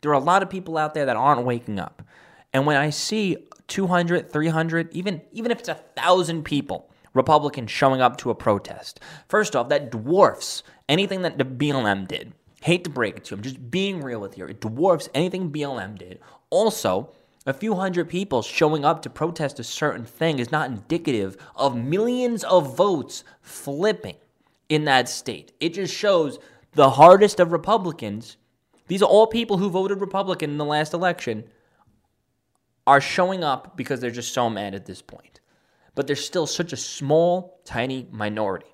There 0.00 0.10
are 0.10 0.14
a 0.14 0.20
lot 0.20 0.42
of 0.42 0.48
people 0.48 0.78
out 0.78 0.94
there 0.94 1.04
that 1.04 1.16
aren't 1.16 1.44
waking 1.44 1.78
up. 1.78 2.02
And 2.54 2.64
when 2.64 2.78
I 2.78 2.88
see 2.88 3.36
200, 3.68 4.32
300, 4.32 4.92
even 4.94 5.22
even 5.32 5.50
if 5.52 5.60
it's 5.60 5.68
a 5.68 5.74
thousand 5.74 6.44
people, 6.44 6.90
Republicans 7.14 7.70
showing 7.70 8.00
up 8.00 8.16
to 8.18 8.30
a 8.30 8.34
protest. 8.34 9.00
First 9.28 9.56
off, 9.56 9.68
that 9.70 9.90
dwarfs 9.90 10.62
anything 10.88 11.22
that 11.22 11.38
the 11.38 11.44
BLM 11.44 12.08
did. 12.08 12.32
Hate 12.62 12.84
to 12.84 12.90
break 12.90 13.16
it 13.16 13.24
to 13.26 13.34
I'm 13.34 13.42
just 13.42 13.70
being 13.70 14.00
real 14.02 14.20
with 14.20 14.36
you. 14.36 14.46
It 14.46 14.60
dwarfs 14.60 15.08
anything 15.14 15.52
BLM 15.52 15.98
did. 15.98 16.20
Also, 16.50 17.12
A 17.48 17.54
few 17.54 17.76
hundred 17.76 18.10
people 18.10 18.42
showing 18.42 18.84
up 18.84 19.00
to 19.00 19.08
protest 19.08 19.58
a 19.58 19.64
certain 19.64 20.04
thing 20.04 20.38
is 20.38 20.52
not 20.52 20.68
indicative 20.68 21.34
of 21.56 21.74
millions 21.74 22.44
of 22.44 22.76
votes 22.76 23.24
flipping 23.40 24.16
in 24.68 24.84
that 24.84 25.08
state. 25.08 25.52
It 25.58 25.72
just 25.72 25.94
shows 25.94 26.38
the 26.72 26.90
hardest 26.90 27.40
of 27.40 27.50
Republicans. 27.50 28.36
These 28.88 29.00
are 29.00 29.08
all 29.08 29.26
people 29.26 29.56
who 29.56 29.70
voted 29.70 29.98
Republican 29.98 30.50
in 30.50 30.58
the 30.58 30.64
last 30.66 30.92
election 30.92 31.44
are 32.88 33.02
showing 33.02 33.44
up 33.44 33.76
because 33.76 34.00
they're 34.00 34.10
just 34.10 34.32
so 34.32 34.48
mad 34.48 34.74
at 34.74 34.86
this 34.86 35.02
point. 35.02 35.40
But 35.94 36.06
they're 36.06 36.16
still 36.16 36.46
such 36.46 36.72
a 36.72 36.76
small, 36.76 37.60
tiny 37.66 38.08
minority. 38.10 38.72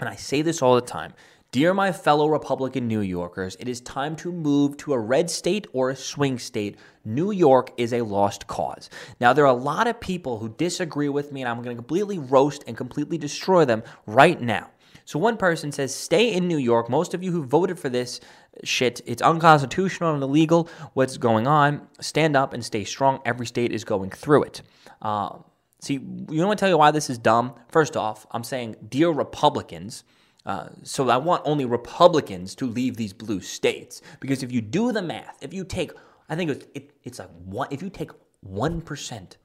And 0.00 0.08
I 0.08 0.16
say 0.16 0.42
this 0.42 0.60
all 0.60 0.74
the 0.74 0.80
time. 0.80 1.14
Dear 1.52 1.72
my 1.72 1.92
fellow 1.92 2.28
Republican 2.28 2.88
New 2.88 3.00
Yorkers, 3.00 3.56
it 3.60 3.68
is 3.68 3.80
time 3.80 4.16
to 4.16 4.32
move 4.32 4.76
to 4.78 4.92
a 4.92 4.98
red 4.98 5.30
state 5.30 5.68
or 5.72 5.88
a 5.88 5.96
swing 5.96 6.38
state. 6.38 6.78
New 7.04 7.30
York 7.30 7.70
is 7.76 7.92
a 7.92 8.02
lost 8.02 8.48
cause. 8.48 8.90
Now, 9.20 9.32
there 9.32 9.46
are 9.46 9.56
a 9.56 9.64
lot 9.72 9.86
of 9.86 10.00
people 10.00 10.40
who 10.40 10.48
disagree 10.48 11.08
with 11.08 11.30
me, 11.30 11.40
and 11.40 11.48
I'm 11.48 11.62
going 11.62 11.76
to 11.76 11.80
completely 11.80 12.18
roast 12.18 12.64
and 12.66 12.76
completely 12.76 13.18
destroy 13.18 13.64
them 13.64 13.84
right 14.04 14.40
now. 14.40 14.68
So, 15.04 15.18
one 15.18 15.38
person 15.38 15.72
says, 15.72 15.94
Stay 15.94 16.34
in 16.34 16.48
New 16.48 16.58
York. 16.58 16.90
Most 16.90 17.14
of 17.14 17.22
you 17.22 17.32
who 17.32 17.44
voted 17.44 17.78
for 17.78 17.88
this 17.88 18.20
shit, 18.64 19.00
it's 19.06 19.22
unconstitutional 19.22 20.14
and 20.14 20.22
illegal. 20.22 20.68
What's 20.94 21.16
going 21.16 21.46
on? 21.46 21.86
Stand 22.00 22.36
up 22.36 22.52
and 22.52 22.64
stay 22.64 22.84
strong. 22.84 23.20
Every 23.24 23.46
state 23.46 23.72
is 23.72 23.84
going 23.84 24.10
through 24.10 24.44
it. 24.44 24.62
Uh, 25.02 25.38
see, 25.80 25.94
you 25.94 26.44
want 26.44 26.58
to 26.58 26.62
tell 26.62 26.68
you 26.68 26.78
why 26.78 26.90
this 26.90 27.10
is 27.10 27.18
dumb? 27.18 27.54
First 27.68 27.96
off, 27.96 28.26
I'm 28.30 28.44
saying, 28.44 28.76
Dear 28.88 29.10
Republicans, 29.10 30.04
uh, 30.46 30.68
so 30.82 31.08
I 31.10 31.18
want 31.18 31.42
only 31.44 31.64
Republicans 31.64 32.54
to 32.56 32.66
leave 32.66 32.96
these 32.96 33.12
blue 33.12 33.40
states 33.40 34.00
because 34.20 34.42
if 34.42 34.50
you 34.50 34.60
do 34.60 34.92
the 34.92 35.02
math, 35.02 35.36
if 35.42 35.52
you 35.52 35.64
take, 35.64 35.92
I 36.28 36.36
think 36.36 36.50
it's, 36.50 36.66
it, 36.74 36.92
it's 37.04 37.18
like 37.18 37.30
one, 37.44 37.68
if 37.70 37.82
you 37.82 37.90
take 37.90 38.10
one 38.40 38.80
percent 38.80 39.36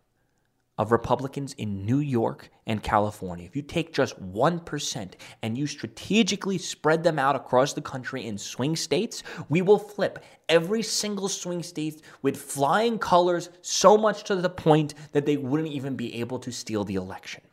of 0.78 0.92
Republicans 0.92 1.54
in 1.54 1.86
New 1.86 2.00
York 2.00 2.50
and 2.66 2.82
California, 2.82 3.46
if 3.46 3.56
you 3.56 3.62
take 3.62 3.94
just 3.94 4.20
1% 4.34 5.14
and 5.44 5.58
you 5.58 5.68
strategically 5.68 6.58
spread 6.58 7.04
them 7.04 7.20
out 7.20 7.36
across 7.36 7.74
the 7.74 7.82
country 7.82 8.26
in 8.26 8.38
swing 8.38 8.76
states, 8.76 9.22
we 9.50 9.62
will 9.62 9.78
flip 9.78 10.24
every 10.50 10.82
single 10.82 11.30
swing 11.30 11.62
state 11.62 12.02
with 12.24 12.38
flying 12.38 12.98
colors 12.98 13.50
so 13.62 13.98
much 13.98 14.24
to 14.24 14.36
the 14.36 14.50
point 14.50 14.96
that 15.12 15.26
they 15.26 15.38
wouldn't 15.38 15.70
even 15.70 15.96
be 15.96 16.20
able 16.20 16.40
to 16.40 16.52
steal 16.52 16.84
the 16.84 16.96
election. 16.96 17.44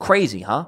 Crazy, 0.00 0.40
huh? 0.40 0.66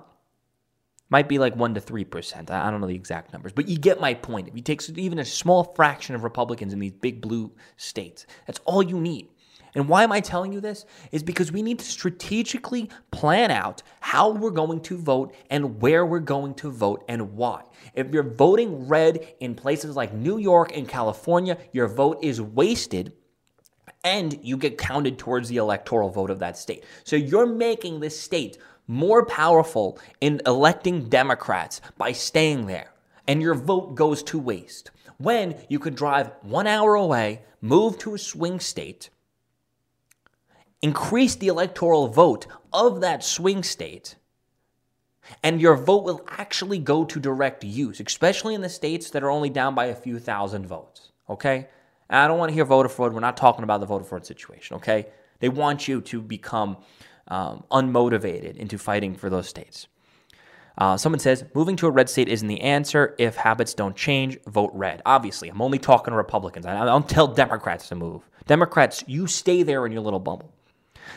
Might 1.10 1.28
be 1.28 1.38
like 1.38 1.56
1% 1.56 1.74
to 1.74 1.80
3%. 1.80 2.50
I 2.50 2.70
don't 2.70 2.80
know 2.80 2.86
the 2.86 2.94
exact 2.94 3.32
numbers, 3.32 3.52
but 3.52 3.68
you 3.68 3.78
get 3.78 4.00
my 4.00 4.14
point. 4.14 4.48
If 4.48 4.56
you 4.56 4.62
take 4.62 4.88
even 4.90 5.18
a 5.18 5.24
small 5.24 5.64
fraction 5.74 6.14
of 6.14 6.24
Republicans 6.24 6.72
in 6.72 6.78
these 6.78 6.92
big 6.92 7.20
blue 7.20 7.52
states, 7.76 8.26
that's 8.46 8.60
all 8.64 8.82
you 8.82 9.00
need. 9.00 9.28
And 9.74 9.88
why 9.88 10.04
am 10.04 10.12
I 10.12 10.20
telling 10.20 10.52
you 10.52 10.60
this? 10.60 10.86
Is 11.10 11.22
because 11.22 11.50
we 11.50 11.62
need 11.62 11.78
to 11.80 11.84
strategically 11.84 12.90
plan 13.10 13.50
out 13.50 13.82
how 14.00 14.30
we're 14.30 14.50
going 14.50 14.80
to 14.82 14.96
vote 14.96 15.34
and 15.50 15.80
where 15.80 16.06
we're 16.06 16.20
going 16.20 16.54
to 16.54 16.70
vote 16.70 17.04
and 17.08 17.34
why. 17.34 17.62
If 17.94 18.12
you're 18.12 18.22
voting 18.22 18.86
red 18.86 19.34
in 19.40 19.54
places 19.54 19.96
like 19.96 20.14
New 20.14 20.38
York 20.38 20.76
and 20.76 20.88
California, 20.88 21.58
your 21.72 21.88
vote 21.88 22.18
is 22.22 22.40
wasted 22.40 23.12
and 24.04 24.38
you 24.42 24.56
get 24.56 24.78
counted 24.78 25.18
towards 25.18 25.48
the 25.48 25.56
electoral 25.56 26.10
vote 26.10 26.30
of 26.30 26.38
that 26.38 26.58
state. 26.58 26.84
So 27.04 27.16
you're 27.16 27.46
making 27.46 28.00
this 28.00 28.18
state 28.18 28.58
more 28.86 29.24
powerful 29.24 29.98
in 30.20 30.42
electing 30.46 31.08
Democrats 31.08 31.80
by 31.96 32.12
staying 32.12 32.66
there, 32.66 32.92
and 33.26 33.40
your 33.40 33.54
vote 33.54 33.94
goes 33.94 34.22
to 34.24 34.38
waste. 34.38 34.90
When 35.16 35.56
you 35.68 35.78
could 35.78 35.94
drive 35.94 36.32
one 36.42 36.66
hour 36.66 36.94
away, 36.94 37.42
move 37.62 37.98
to 38.00 38.14
a 38.14 38.18
swing 38.18 38.60
state, 38.60 39.08
increase 40.82 41.34
the 41.36 41.48
electoral 41.48 42.08
vote 42.08 42.46
of 42.72 43.00
that 43.00 43.24
swing 43.24 43.62
state, 43.62 44.16
and 45.42 45.60
your 45.60 45.76
vote 45.76 46.04
will 46.04 46.24
actually 46.28 46.78
go 46.78 47.04
to 47.04 47.18
direct 47.18 47.64
use, 47.64 48.00
especially 48.00 48.54
in 48.54 48.60
the 48.60 48.68
states 48.68 49.10
that 49.10 49.22
are 49.22 49.30
only 49.30 49.50
down 49.50 49.74
by 49.74 49.86
a 49.86 49.94
few 49.94 50.18
thousand 50.18 50.66
votes. 50.66 51.12
Okay? 51.30 51.68
And 52.10 52.18
I 52.18 52.28
don't 52.28 52.38
want 52.38 52.50
to 52.50 52.54
hear 52.54 52.64
voter 52.64 52.88
fraud. 52.88 53.14
We're 53.14 53.20
not 53.20 53.36
talking 53.36 53.64
about 53.64 53.80
the 53.80 53.86
voter 53.86 54.04
fraud 54.04 54.26
situation. 54.26 54.76
Okay? 54.76 55.06
They 55.40 55.48
want 55.48 55.88
you 55.88 56.00
to 56.02 56.20
become 56.20 56.76
um, 57.28 57.64
unmotivated 57.70 58.56
into 58.56 58.78
fighting 58.78 59.14
for 59.14 59.30
those 59.30 59.48
states. 59.48 59.88
Uh, 60.76 60.96
someone 60.96 61.20
says 61.20 61.44
moving 61.54 61.76
to 61.76 61.86
a 61.86 61.90
red 61.90 62.10
state 62.10 62.28
isn't 62.28 62.48
the 62.48 62.60
answer. 62.60 63.14
If 63.18 63.36
habits 63.36 63.74
don't 63.74 63.96
change, 63.96 64.38
vote 64.46 64.72
red. 64.74 65.02
Obviously, 65.06 65.48
I'm 65.48 65.62
only 65.62 65.78
talking 65.78 66.12
to 66.12 66.16
Republicans. 66.16 66.66
I 66.66 66.84
don't 66.84 67.08
tell 67.08 67.28
Democrats 67.28 67.88
to 67.88 67.94
move. 67.94 68.22
Democrats, 68.46 69.04
you 69.06 69.26
stay 69.26 69.62
there 69.62 69.86
in 69.86 69.92
your 69.92 70.02
little 70.02 70.20
bubble. 70.20 70.53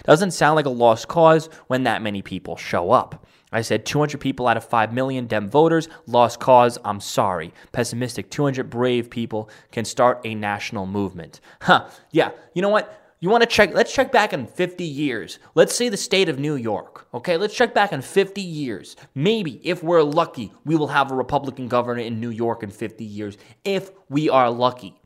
Doesn't 0.04 0.32
sound 0.32 0.56
like 0.56 0.66
a 0.66 0.70
lost 0.70 1.08
cause 1.08 1.50
when 1.68 1.84
that 1.84 2.02
many 2.02 2.22
people 2.22 2.56
show 2.56 2.92
up. 2.92 3.26
I 3.52 3.62
said 3.62 3.86
200 3.86 4.20
people 4.20 4.48
out 4.48 4.58
of 4.58 4.66
5 4.66 4.94
million 4.94 5.26
Dem 5.26 5.50
voters, 5.50 5.88
lost 6.06 6.40
cause, 6.40 6.78
I'm 6.84 7.00
sorry. 7.00 7.54
Pessimistic, 7.72 8.30
200 8.30 8.70
brave 8.70 9.10
people 9.10 9.50
can 9.72 9.86
start 9.86 10.20
a 10.26 10.36
national 10.36 10.86
movement. 10.86 11.40
Huh, 11.62 11.88
yeah, 12.12 12.32
you 12.54 12.62
know 12.62 12.70
what? 12.70 13.02
You 13.20 13.30
want 13.30 13.42
to 13.42 13.48
check, 13.48 13.74
let's 13.74 13.92
check 13.92 14.12
back 14.12 14.32
in 14.32 14.46
50 14.46 14.84
years. 14.84 15.40
Let's 15.56 15.74
say 15.74 15.90
the 15.90 15.98
state 15.98 16.30
of 16.30 16.38
New 16.38 16.56
York, 16.56 17.08
okay? 17.16 17.38
Let's 17.38 17.56
check 17.56 17.74
back 17.74 17.92
in 17.92 18.04
50 18.04 18.42
years. 18.42 18.96
Maybe, 19.16 19.60
if 19.68 19.82
we're 19.82 20.04
lucky, 20.04 20.52
we 20.66 20.76
will 20.76 20.90
have 20.90 21.10
a 21.10 21.16
Republican 21.16 21.68
governor 21.68 22.02
in 22.02 22.20
New 22.20 22.30
York 22.30 22.62
in 22.62 22.70
50 22.70 23.04
years, 23.04 23.38
if 23.64 23.90
we 24.08 24.30
are 24.30 24.52
lucky. 24.52 25.00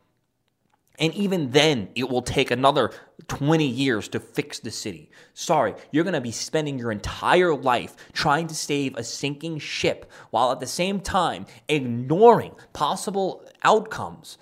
And 1.02 1.16
even 1.16 1.50
then, 1.50 1.90
it 1.96 2.08
will 2.08 2.22
take 2.22 2.52
another 2.52 2.92
20 3.28 3.66
years 3.66 4.08
to 4.10 4.20
fix 4.20 4.60
the 4.60 4.70
city. 4.70 5.10
Sorry, 5.34 5.74
you're 5.92 6.04
going 6.04 6.14
to 6.14 6.22
be 6.22 6.32
spending 6.32 6.78
your 6.78 6.92
entire 6.92 7.56
life 7.56 7.96
trying 8.14 8.46
to 8.48 8.56
save 8.56 8.96
a 8.96 9.04
sinking 9.04 9.58
ship 9.58 10.12
while 10.30 10.52
at 10.52 10.60
the 10.60 10.68
same 10.68 11.00
time 11.00 11.48
ignoring 11.68 12.54
possible 12.72 13.44
outcomes 13.64 14.38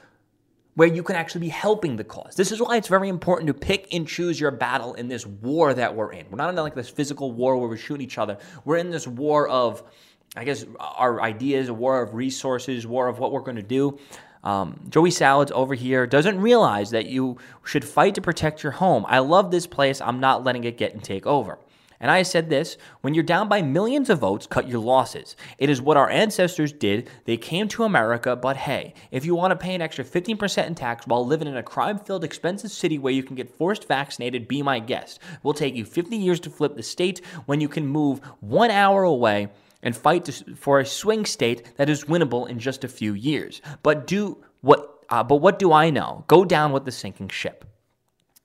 where 0.75 0.88
you 0.88 1.01
can 1.01 1.16
actually 1.16 1.42
be 1.42 1.50
helping 1.50 1.96
the 1.96 2.04
cause. 2.04 2.36
This 2.36 2.51
is 2.51 2.62
why 2.62 2.75
it's 2.75 2.89
very 2.89 3.08
important 3.08 3.48
to 3.48 3.54
pick 3.54 3.94
and 3.94 4.06
choose 4.06 4.39
your 4.39 4.51
battle 4.51 4.94
in 4.96 5.08
this 5.08 5.25
war 5.25 5.74
that 5.74 5.96
we're 5.96 6.12
in. 6.12 6.25
We're 6.30 6.38
not 6.38 6.50
in 6.50 6.56
like 6.58 6.75
this 6.75 6.89
physical 6.89 7.32
war 7.32 7.58
where 7.58 7.70
we're 7.70 7.78
shooting 7.78 8.06
each 8.06 8.18
other. 8.18 8.38
We're 8.66 8.78
in 8.78 8.89
this 8.89 9.08
war 9.08 9.48
of, 9.48 9.84
I 10.36 10.44
guess, 10.44 10.66
our 10.80 11.22
ideas, 11.22 11.70
a 11.70 11.74
war 11.74 12.01
of 12.01 12.13
resources, 12.13 12.86
war 12.86 13.08
of 13.08 13.20
what 13.20 13.32
we're 13.32 13.42
going 13.42 13.58
to 13.58 13.63
do. 13.63 13.98
Um, 14.43 14.79
Joey 14.89 15.12
Salads 15.12 15.51
over 15.53 15.75
here 15.75 16.08
doesn't 16.08 16.39
realize 16.39 16.91
that 16.91 17.08
you 17.08 17.38
should 17.65 17.84
fight 17.84 18.15
to 18.15 18.22
protect 18.22 18.63
your 18.63 18.74
home. 18.74 19.05
I 19.08 19.19
love 19.19 19.51
this 19.51 19.67
place. 19.67 20.01
I'm 20.01 20.19
not 20.19 20.43
letting 20.43 20.63
it 20.63 20.77
get 20.77 20.93
and 20.93 21.03
take 21.03 21.25
over. 21.25 21.60
And 22.01 22.10
I 22.10 22.24
said 22.24 22.50
this 22.50 22.77
when 23.01 23.13
you're 23.13 23.24
down 23.24 23.50
by 23.50 23.62
millions 23.62 24.10
of 24.10 24.19
votes, 24.19 24.48
cut 24.48 24.69
your 24.69 24.79
losses. 24.79 25.36
It 25.58 25.69
is 25.69 25.81
what 25.81 25.98
our 25.98 26.10
ancestors 26.10 26.72
did. 26.72 27.10
They 27.25 27.36
came 27.36 27.67
to 27.69 27.84
America, 27.84 28.36
but 28.36 28.55
hey, 28.55 28.93
if 29.12 29.25
you 29.25 29.36
want 29.36 29.51
to 29.51 29.58
pay 29.58 29.75
an 29.75 29.81
extra 29.81 30.05
15% 30.05 30.67
in 30.67 30.75
tax 30.75 31.05
while 31.05 31.25
living 31.25 31.48
in 31.48 31.58
a 31.58 31.63
crime 31.63 32.00
filled, 32.00 32.24
expensive 32.24 32.72
city 32.72 32.98
where 32.98 33.13
you 33.13 33.24
can 33.24 33.36
get 33.36 33.58
forced 33.58 33.88
vaccinated, 33.88 34.48
be 34.48 34.62
my 34.62 34.79
guest. 34.79 35.19
We'll 35.43 35.53
take 35.53 35.75
you 35.75 35.84
50 35.84 36.15
years 36.15 36.39
to 36.41 36.50
flip 36.50 36.75
the 36.75 36.84
state 36.84 37.24
when 37.46 37.60
you 37.60 37.67
can 37.67 37.86
move 37.86 38.22
one 38.39 38.72
hour 38.72 39.03
away 39.03 39.50
and 39.81 39.95
fight 39.95 40.29
for 40.55 40.79
a 40.79 40.86
swing 40.86 41.25
state 41.25 41.75
that 41.77 41.89
is 41.89 42.05
winnable 42.05 42.48
in 42.50 42.59
just 42.59 42.83
a 42.83 42.88
few 42.88 43.13
years. 43.13 43.62
But 43.83 44.07
do 44.07 44.43
what? 44.62 45.05
Uh, 45.09 45.24
but 45.24 45.38
what 45.38 45.57
do 45.57 45.74
I 45.74 45.89
know? 45.89 46.24
Go 46.27 46.45
down 46.45 46.71
with 46.71 46.86
the 46.86 46.91
sinking 46.91 47.29
ship. 47.29 47.65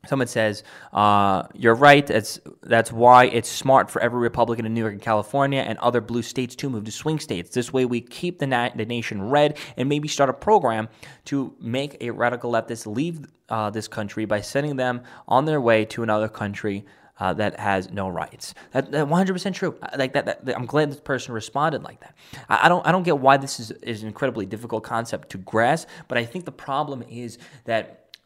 Someone 0.06 0.28
says, 0.28 0.62
uh, 0.92 1.44
"You're 1.54 1.74
right. 1.74 2.06
That's 2.06 2.38
that's 2.62 2.92
why 2.92 3.26
it's 3.26 3.48
smart 3.48 3.90
for 3.90 4.00
every 4.02 4.20
Republican 4.20 4.66
in 4.66 4.74
New 4.74 4.80
York 4.80 4.92
and 4.92 5.02
California 5.02 5.60
and 5.60 5.78
other 5.78 6.00
blue 6.00 6.22
states 6.22 6.54
to 6.56 6.70
move 6.70 6.84
to 6.84 6.92
swing 6.92 7.18
states. 7.18 7.50
This 7.50 7.72
way, 7.72 7.84
we 7.84 8.00
keep 8.00 8.38
the, 8.38 8.46
na- 8.46 8.70
the 8.74 8.84
nation 8.84 9.30
red 9.30 9.58
and 9.76 9.88
maybe 9.88 10.08
start 10.08 10.30
a 10.30 10.34
program 10.34 10.88
to 11.26 11.54
make 11.60 11.96
a 12.00 12.10
radical 12.10 12.52
leftist 12.52 12.86
leave 12.86 13.26
uh, 13.48 13.70
this 13.70 13.88
country 13.88 14.24
by 14.24 14.40
sending 14.40 14.76
them 14.76 15.02
on 15.26 15.46
their 15.46 15.60
way 15.60 15.84
to 15.86 16.02
another 16.02 16.28
country." 16.28 16.84
Uh, 17.18 17.32
that 17.32 17.58
has 17.60 17.90
no 17.90 18.08
rights. 18.08 18.54
That, 18.72 18.90
that 18.90 19.06
100% 19.06 19.54
true. 19.54 19.78
Like 19.96 20.14
that, 20.14 20.44
that, 20.44 20.56
I'm 20.56 20.66
glad 20.66 20.90
this 20.90 20.98
person 20.98 21.32
responded 21.32 21.84
like 21.84 22.00
that. 22.00 22.16
I, 22.48 22.60
I, 22.64 22.68
don't. 22.68 22.84
I 22.84 22.90
don't 22.90 23.04
get 23.04 23.18
why 23.18 23.36
this 23.36 23.60
is, 23.60 23.70
is 23.70 24.02
an 24.02 24.08
incredibly 24.08 24.46
difficult 24.46 24.82
concept 24.82 25.30
to 25.30 25.38
grasp. 25.38 25.88
But 26.08 26.18
I 26.18 26.24
think 26.24 26.44
the 26.44 26.52
problem 26.52 27.04
is 27.08 27.38
that 27.66 28.16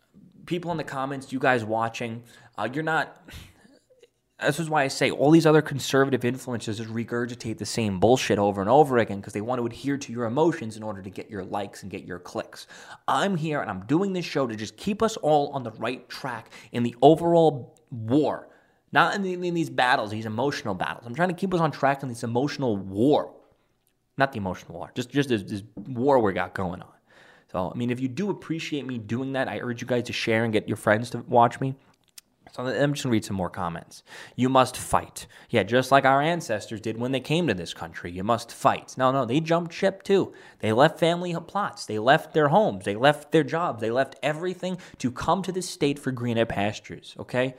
people 0.46 0.70
in 0.70 0.78
the 0.78 0.84
comments, 0.84 1.32
you 1.32 1.38
guys 1.38 1.64
watching, 1.64 2.22
uh, 2.56 2.68
you're 2.72 2.84
not. 2.84 3.16
This 4.40 4.60
is 4.60 4.70
why 4.70 4.84
I 4.84 4.86
say 4.86 5.10
all 5.10 5.32
these 5.32 5.46
other 5.46 5.60
conservative 5.60 6.20
influencers 6.20 6.76
just 6.76 6.88
regurgitate 6.90 7.58
the 7.58 7.66
same 7.66 7.98
bullshit 7.98 8.38
over 8.38 8.60
and 8.60 8.70
over 8.70 8.98
again 8.98 9.18
because 9.18 9.32
they 9.32 9.40
want 9.40 9.60
to 9.60 9.66
adhere 9.66 9.98
to 9.98 10.12
your 10.12 10.26
emotions 10.26 10.76
in 10.76 10.84
order 10.84 11.02
to 11.02 11.10
get 11.10 11.28
your 11.28 11.42
likes 11.42 11.82
and 11.82 11.90
get 11.90 12.04
your 12.04 12.20
clicks. 12.20 12.68
I'm 13.08 13.36
here 13.36 13.60
and 13.60 13.68
I'm 13.68 13.84
doing 13.86 14.12
this 14.12 14.24
show 14.24 14.46
to 14.46 14.54
just 14.54 14.76
keep 14.76 15.02
us 15.02 15.16
all 15.16 15.48
on 15.54 15.64
the 15.64 15.72
right 15.72 16.08
track 16.08 16.52
in 16.70 16.84
the 16.84 16.94
overall 17.02 17.76
war, 17.90 18.48
not 18.92 19.14
in, 19.14 19.22
the, 19.22 19.34
in 19.34 19.54
these 19.54 19.70
battles, 19.70 20.10
these 20.10 20.26
emotional 20.26 20.74
battles. 20.74 21.06
I'm 21.06 21.14
trying 21.14 21.28
to 21.28 21.34
keep 21.34 21.52
us 21.54 21.60
on 21.60 21.70
track 21.70 22.02
in 22.02 22.08
this 22.08 22.24
emotional 22.24 22.76
war, 22.76 23.34
not 24.16 24.32
the 24.32 24.38
emotional 24.38 24.74
war, 24.74 24.90
just 24.94 25.10
just 25.10 25.28
this, 25.28 25.42
this 25.42 25.62
war 25.76 26.18
we 26.20 26.32
got 26.32 26.54
going 26.54 26.82
on. 26.82 26.92
So, 27.50 27.72
I 27.74 27.78
mean, 27.78 27.90
if 27.90 28.00
you 28.00 28.08
do 28.08 28.28
appreciate 28.30 28.86
me 28.86 28.98
doing 28.98 29.32
that, 29.32 29.48
I 29.48 29.60
urge 29.60 29.80
you 29.80 29.86
guys 29.86 30.04
to 30.04 30.12
share 30.12 30.44
and 30.44 30.52
get 30.52 30.68
your 30.68 30.76
friends 30.76 31.10
to 31.10 31.18
watch 31.28 31.60
me. 31.60 31.74
So 32.52 32.64
I'm 32.64 32.92
just 32.92 33.02
to 33.02 33.08
read 33.08 33.24
some 33.24 33.36
more 33.36 33.50
comments. 33.50 34.02
You 34.36 34.48
must 34.48 34.76
fight. 34.76 35.26
Yeah, 35.50 35.62
just 35.62 35.92
like 35.92 36.04
our 36.04 36.22
ancestors 36.22 36.80
did 36.80 36.98
when 36.98 37.12
they 37.12 37.20
came 37.20 37.46
to 37.46 37.54
this 37.54 37.74
country. 37.74 38.10
You 38.10 38.24
must 38.24 38.52
fight. 38.52 38.94
No, 38.96 39.12
no, 39.12 39.24
they 39.24 39.40
jumped 39.40 39.72
ship 39.72 40.02
too. 40.02 40.32
They 40.60 40.72
left 40.72 40.98
family 40.98 41.34
plots. 41.46 41.86
They 41.86 41.98
left 41.98 42.34
their 42.34 42.48
homes. 42.48 42.84
They 42.84 42.96
left 42.96 43.32
their 43.32 43.44
jobs. 43.44 43.80
They 43.80 43.90
left 43.90 44.16
everything 44.22 44.78
to 44.98 45.10
come 45.10 45.42
to 45.42 45.52
this 45.52 45.68
state 45.68 45.98
for 45.98 46.10
greener 46.10 46.46
pastures, 46.46 47.14
okay? 47.18 47.54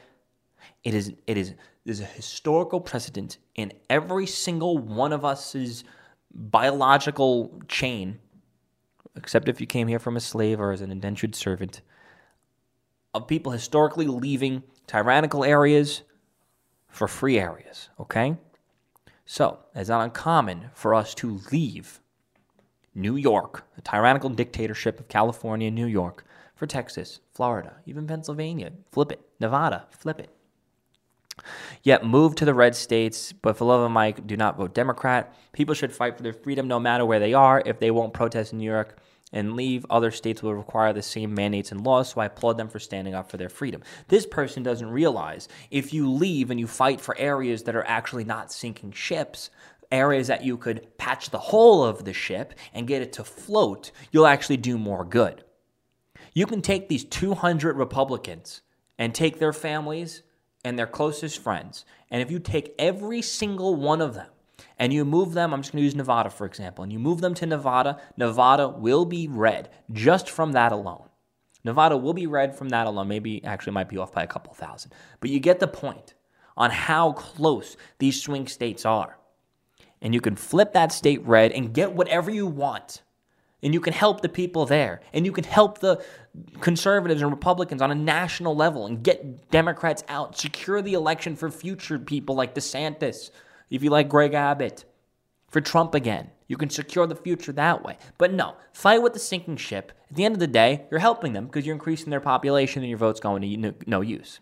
It 0.83 0.93
is 0.93 1.13
it 1.27 1.37
is 1.37 1.53
there's 1.85 1.99
a 1.99 2.05
historical 2.05 2.79
precedent 2.79 3.37
in 3.55 3.73
every 3.89 4.25
single 4.25 4.77
one 4.77 5.11
of 5.11 5.25
us's 5.25 5.83
biological 6.33 7.61
chain, 7.67 8.19
except 9.15 9.49
if 9.49 9.59
you 9.59 9.67
came 9.67 9.87
here 9.87 9.99
from 9.99 10.15
a 10.15 10.21
slave 10.21 10.59
or 10.59 10.71
as 10.71 10.81
an 10.81 10.91
indentured 10.91 11.35
servant, 11.35 11.81
of 13.13 13.27
people 13.27 13.51
historically 13.51 14.07
leaving 14.07 14.63
tyrannical 14.87 15.43
areas 15.43 16.03
for 16.87 17.07
free 17.07 17.39
areas, 17.39 17.89
okay? 17.99 18.37
So, 19.25 19.59
it's 19.75 19.89
not 19.89 20.03
uncommon 20.03 20.71
for 20.73 20.95
us 20.95 21.13
to 21.15 21.39
leave 21.51 21.99
New 22.95 23.15
York, 23.15 23.65
the 23.75 23.81
tyrannical 23.81 24.29
dictatorship 24.29 24.99
of 24.99 25.07
California 25.07 25.69
New 25.69 25.85
York, 25.85 26.25
for 26.55 26.65
Texas, 26.67 27.19
Florida, 27.33 27.77
even 27.85 28.07
Pennsylvania, 28.07 28.71
flip 28.91 29.11
it, 29.11 29.21
Nevada, 29.39 29.85
flip 29.91 30.19
it. 30.19 30.29
Yet 31.83 32.05
move 32.05 32.35
to 32.35 32.45
the 32.45 32.53
red 32.53 32.75
states, 32.75 33.31
but 33.31 33.57
for 33.57 33.65
love 33.65 33.81
of 33.81 33.91
Mike, 33.91 34.27
do 34.27 34.37
not 34.37 34.57
vote 34.57 34.73
Democrat. 34.73 35.35
People 35.53 35.75
should 35.75 35.93
fight 35.93 36.17
for 36.17 36.23
their 36.23 36.33
freedom 36.33 36.67
no 36.67 36.79
matter 36.79 37.05
where 37.05 37.19
they 37.19 37.33
are. 37.33 37.61
If 37.65 37.79
they 37.79 37.91
won't 37.91 38.13
protest 38.13 38.53
in 38.53 38.59
New 38.59 38.69
York 38.69 38.97
and 39.31 39.55
leave, 39.55 39.85
other 39.89 40.11
states 40.11 40.41
will 40.41 40.55
require 40.55 40.91
the 40.93 41.01
same 41.01 41.33
mandates 41.33 41.71
and 41.71 41.85
laws, 41.85 42.09
so 42.09 42.21
I 42.21 42.25
applaud 42.25 42.57
them 42.57 42.69
for 42.69 42.79
standing 42.79 43.13
up 43.13 43.29
for 43.29 43.37
their 43.37 43.49
freedom. 43.49 43.83
This 44.07 44.25
person 44.25 44.63
doesn't 44.63 44.89
realize 44.89 45.47
if 45.71 45.93
you 45.93 46.11
leave 46.11 46.51
and 46.51 46.59
you 46.59 46.67
fight 46.67 46.99
for 46.99 47.17
areas 47.17 47.63
that 47.63 47.75
are 47.75 47.85
actually 47.85 48.23
not 48.23 48.51
sinking 48.51 48.91
ships, 48.91 49.49
areas 49.91 50.27
that 50.27 50.43
you 50.43 50.57
could 50.57 50.97
patch 50.97 51.29
the 51.29 51.39
hole 51.39 51.83
of 51.83 52.05
the 52.05 52.13
ship 52.13 52.53
and 52.73 52.87
get 52.87 53.01
it 53.01 53.13
to 53.13 53.23
float, 53.23 53.91
you'll 54.11 54.27
actually 54.27 54.57
do 54.57 54.77
more 54.77 55.05
good. 55.05 55.43
You 56.33 56.45
can 56.45 56.61
take 56.61 56.89
these 56.89 57.03
200 57.03 57.75
Republicans 57.75 58.61
and 58.97 59.15
take 59.15 59.39
their 59.39 59.53
families 59.53 60.23
and 60.63 60.77
their 60.77 60.87
closest 60.87 61.41
friends, 61.41 61.85
and 62.11 62.21
if 62.21 62.29
you 62.31 62.39
take 62.39 62.75
every 62.77 63.21
single 63.21 63.75
one 63.75 64.01
of 64.01 64.13
them 64.13 64.29
and 64.77 64.93
you 64.93 65.05
move 65.05 65.33
them, 65.33 65.53
I'm 65.53 65.61
just 65.61 65.71
going 65.71 65.81
to 65.81 65.85
use 65.85 65.95
Nevada 65.95 66.29
for 66.29 66.45
example, 66.45 66.83
and 66.83 66.91
you 66.91 66.99
move 66.99 67.21
them 67.21 67.33
to 67.35 67.45
Nevada, 67.45 67.99
Nevada 68.17 68.67
will 68.67 69.05
be 69.05 69.27
red 69.27 69.69
just 69.91 70.29
from 70.29 70.51
that 70.53 70.71
alone. 70.71 71.09
Nevada 71.63 71.97
will 71.97 72.13
be 72.13 72.27
red 72.27 72.55
from 72.55 72.69
that 72.69 72.87
alone. 72.87 73.07
Maybe 73.07 73.43
actually 73.43 73.73
might 73.73 73.89
be 73.89 73.97
off 73.97 74.13
by 74.13 74.23
a 74.23 74.27
couple 74.27 74.53
thousand. 74.53 74.93
But 75.19 75.29
you 75.29 75.39
get 75.39 75.59
the 75.59 75.67
point 75.67 76.13
on 76.55 76.71
how 76.71 77.13
close 77.13 77.77
these 77.99 78.21
swing 78.21 78.47
states 78.47 78.85
are. 78.85 79.17
And 80.01 80.13
you 80.13 80.21
can 80.21 80.35
flip 80.35 80.73
that 80.73 80.91
state 80.91 81.25
red 81.25 81.51
and 81.51 81.73
get 81.73 81.91
whatever 81.91 82.31
you 82.31 82.47
want 82.47 83.01
and 83.61 83.73
you 83.73 83.79
can 83.79 83.93
help 83.93 84.21
the 84.21 84.29
people 84.29 84.65
there. 84.65 85.01
And 85.13 85.25
you 85.25 85.31
can 85.31 85.43
help 85.43 85.79
the 85.79 86.03
conservatives 86.61 87.21
and 87.21 87.31
republicans 87.31 87.81
on 87.81 87.91
a 87.91 87.95
national 87.95 88.55
level 88.55 88.85
and 88.85 89.03
get 89.03 89.49
democrats 89.49 90.03
out 90.07 90.37
secure 90.37 90.81
the 90.81 90.93
election 90.93 91.35
for 91.35 91.49
future 91.49 91.97
people 91.97 92.35
like 92.35 92.53
desantis 92.53 93.31
if 93.71 93.83
you 93.83 93.89
like 93.89 94.07
greg 94.07 94.33
abbott 94.33 94.85
for 95.49 95.61
trump 95.61 95.95
again. 95.95 96.29
You 96.47 96.57
can 96.57 96.69
secure 96.69 97.05
the 97.05 97.15
future 97.15 97.51
that 97.51 97.83
way. 97.83 97.97
But 98.17 98.33
no 98.33 98.55
fight 98.73 99.03
with 99.03 99.13
the 99.13 99.19
sinking 99.19 99.57
ship. 99.57 99.91
At 100.09 100.15
the 100.15 100.25
end 100.25 100.35
of 100.35 100.39
the 100.39 100.47
day 100.47 100.85
you're 100.91 100.99
helping 100.99 101.33
them 101.33 101.45
because 101.45 101.65
you're 101.65 101.75
increasing 101.75 102.09
their 102.09 102.21
population 102.21 102.83
and 102.83 102.89
your 102.89 102.99
vote's 102.99 103.19
going 103.19 103.41
to 103.41 103.73
no 103.87 104.01
use 104.01 104.39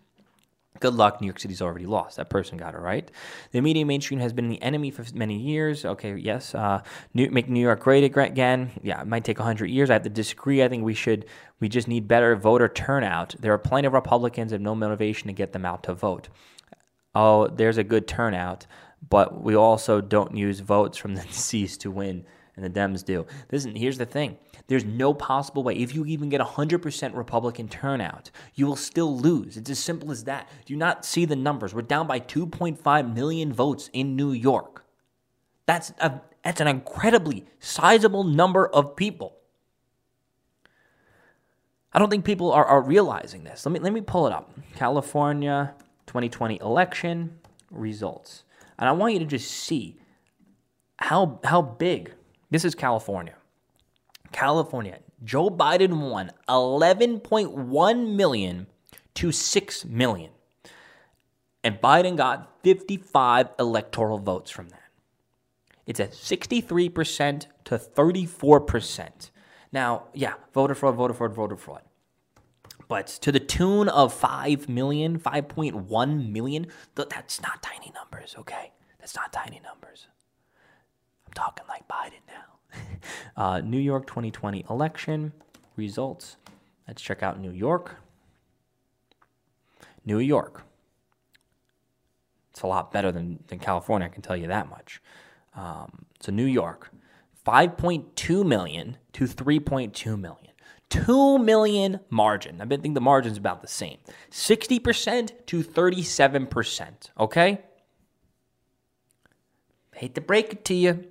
Good 0.80 0.94
luck. 0.94 1.20
New 1.20 1.26
York 1.26 1.40
City's 1.40 1.60
already 1.60 1.86
lost. 1.86 2.16
That 2.16 2.30
person 2.30 2.56
got 2.56 2.74
it 2.74 2.78
right. 2.78 3.10
The 3.52 3.60
media 3.60 3.84
mainstream 3.84 4.20
has 4.20 4.32
been 4.32 4.48
the 4.48 4.62
enemy 4.62 4.90
for 4.90 5.04
many 5.14 5.36
years. 5.36 5.84
Okay, 5.84 6.14
yes. 6.16 6.54
Uh, 6.54 6.82
New, 7.14 7.30
make 7.30 7.48
New 7.48 7.60
York 7.60 7.80
great 7.80 8.04
again. 8.04 8.70
Yeah, 8.82 9.00
it 9.00 9.06
might 9.06 9.24
take 9.24 9.38
100 9.38 9.66
years. 9.66 9.90
I 9.90 9.94
have 9.94 10.02
to 10.02 10.08
disagree. 10.08 10.62
I 10.62 10.68
think 10.68 10.84
we 10.84 10.94
should, 10.94 11.26
we 11.60 11.68
just 11.68 11.88
need 11.88 12.06
better 12.06 12.36
voter 12.36 12.68
turnout. 12.68 13.34
There 13.38 13.52
are 13.52 13.58
plenty 13.58 13.86
of 13.86 13.92
Republicans 13.92 14.52
have 14.52 14.60
no 14.60 14.74
motivation 14.74 15.26
to 15.26 15.32
get 15.32 15.52
them 15.52 15.64
out 15.64 15.82
to 15.84 15.94
vote. 15.94 16.28
Oh, 17.14 17.48
there's 17.48 17.78
a 17.78 17.84
good 17.84 18.06
turnout, 18.06 18.66
but 19.08 19.42
we 19.42 19.56
also 19.56 20.00
don't 20.00 20.36
use 20.36 20.60
votes 20.60 20.96
from 20.96 21.14
the 21.14 21.22
deceased 21.28 21.80
to 21.80 21.90
win 21.90 22.24
and 22.58 22.64
the 22.64 22.80
Dems 22.80 23.04
do. 23.04 23.26
Listen, 23.50 23.74
here's 23.74 23.98
the 23.98 24.06
thing 24.06 24.36
there's 24.68 24.84
no 24.84 25.14
possible 25.14 25.62
way. 25.62 25.74
If 25.74 25.94
you 25.94 26.04
even 26.04 26.28
get 26.28 26.42
100% 26.42 27.16
Republican 27.16 27.68
turnout, 27.68 28.30
you 28.54 28.66
will 28.66 28.76
still 28.76 29.18
lose. 29.18 29.56
It's 29.56 29.70
as 29.70 29.78
simple 29.78 30.12
as 30.12 30.24
that. 30.24 30.48
Do 30.66 30.74
you 30.74 30.78
not 30.78 31.06
see 31.06 31.24
the 31.24 31.36
numbers? 31.36 31.74
We're 31.74 31.82
down 31.82 32.06
by 32.06 32.20
2.5 32.20 33.14
million 33.14 33.52
votes 33.52 33.88
in 33.94 34.14
New 34.14 34.32
York. 34.32 34.84
That's, 35.64 35.92
a, 36.00 36.20
that's 36.44 36.60
an 36.60 36.68
incredibly 36.68 37.46
sizable 37.60 38.24
number 38.24 38.66
of 38.68 38.94
people. 38.94 39.38
I 41.90 41.98
don't 41.98 42.10
think 42.10 42.26
people 42.26 42.52
are, 42.52 42.66
are 42.66 42.82
realizing 42.82 43.44
this. 43.44 43.64
Let 43.64 43.72
me, 43.72 43.80
let 43.80 43.94
me 43.94 44.02
pull 44.02 44.26
it 44.26 44.34
up. 44.34 44.50
California 44.76 45.74
2020 46.06 46.60
election 46.60 47.38
results. 47.70 48.44
And 48.78 48.86
I 48.86 48.92
want 48.92 49.14
you 49.14 49.18
to 49.20 49.24
just 49.24 49.50
see 49.50 49.98
how, 50.98 51.40
how 51.42 51.62
big 51.62 52.12
this 52.50 52.66
is 52.66 52.74
California. 52.74 53.34
California, 54.32 54.98
Joe 55.24 55.50
Biden 55.50 56.10
won 56.10 56.30
11.1 56.48 58.14
million 58.14 58.66
to 59.14 59.32
6 59.32 59.84
million. 59.84 60.30
And 61.64 61.80
Biden 61.80 62.16
got 62.16 62.62
55 62.62 63.48
electoral 63.58 64.18
votes 64.18 64.50
from 64.50 64.68
that. 64.68 64.82
It's 65.86 66.00
at 66.00 66.12
63% 66.12 67.46
to 67.64 67.78
34%. 67.78 69.30
Now, 69.72 70.04
yeah, 70.14 70.34
voter 70.54 70.74
fraud, 70.74 70.94
voter 70.94 71.14
fraud, 71.14 71.34
voter 71.34 71.56
fraud. 71.56 71.82
But 72.88 73.06
to 73.06 73.32
the 73.32 73.40
tune 73.40 73.88
of 73.88 74.14
5 74.14 74.68
million, 74.68 75.18
5.1 75.18 76.30
million, 76.30 76.66
that's 76.94 77.42
not 77.42 77.62
tiny 77.62 77.92
numbers, 77.94 78.34
okay? 78.38 78.72
That's 78.98 79.14
not 79.16 79.32
tiny 79.32 79.60
numbers. 79.60 80.08
I'm 81.26 81.32
talking 81.34 81.64
like 81.68 81.86
Biden 81.88 82.24
now. 82.26 82.57
uh, 83.36 83.60
New 83.60 83.78
York 83.78 84.06
2020 84.06 84.64
election 84.70 85.32
results. 85.76 86.36
Let's 86.86 87.02
check 87.02 87.22
out 87.22 87.40
New 87.40 87.52
York. 87.52 87.96
New 90.04 90.18
York. 90.18 90.62
It's 92.50 92.62
a 92.62 92.66
lot 92.66 92.92
better 92.92 93.12
than, 93.12 93.42
than 93.48 93.58
California, 93.58 94.06
I 94.06 94.10
can 94.10 94.22
tell 94.22 94.36
you 94.36 94.48
that 94.48 94.68
much. 94.68 95.00
Um, 95.54 96.06
so, 96.20 96.32
New 96.32 96.44
York, 96.44 96.90
5.2 97.46 98.44
million 98.44 98.96
to 99.12 99.24
3.2 99.24 100.18
million. 100.18 100.48
2 100.90 101.38
million 101.38 102.00
margin. 102.08 102.60
I 102.60 102.66
think 102.66 102.94
the 102.94 103.00
margin's 103.00 103.36
about 103.36 103.60
the 103.60 103.68
same. 103.68 103.98
60% 104.30 105.46
to 105.46 105.62
37%. 105.62 107.10
Okay? 107.18 107.60
Hate 109.94 110.14
to 110.14 110.20
break 110.20 110.52
it 110.52 110.64
to 110.66 110.74
you 110.74 111.04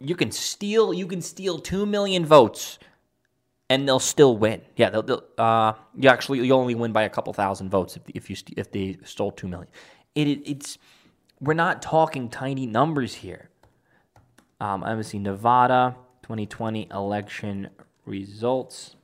you 0.00 0.14
can 0.14 0.30
steal 0.30 0.92
you 0.92 1.06
can 1.06 1.20
steal 1.20 1.58
two 1.58 1.86
million 1.86 2.24
votes 2.24 2.78
and 3.70 3.86
they'll 3.86 3.98
still 3.98 4.36
win. 4.36 4.62
Yeah, 4.76 4.90
they'll, 4.90 5.02
they'll 5.02 5.24
uh, 5.36 5.74
you 5.96 6.08
actually 6.08 6.46
you 6.46 6.52
only 6.54 6.74
win 6.74 6.92
by 6.92 7.02
a 7.02 7.10
couple 7.10 7.32
thousand 7.32 7.70
votes 7.70 7.96
if 7.96 8.02
if 8.14 8.30
you 8.30 8.36
if 8.56 8.70
they 8.70 8.98
stole 9.04 9.32
two 9.32 9.48
million. 9.48 9.68
It, 10.14 10.28
it 10.28 10.50
it's 10.50 10.78
we're 11.40 11.54
not 11.54 11.82
talking 11.82 12.28
tiny 12.28 12.66
numbers 12.66 13.14
here. 13.14 13.50
Um, 14.60 14.82
I'm 14.82 14.92
gonna 14.92 15.04
see 15.04 15.18
Nevada 15.18 15.96
2020 16.22 16.88
election 16.92 17.70
results. 18.04 18.96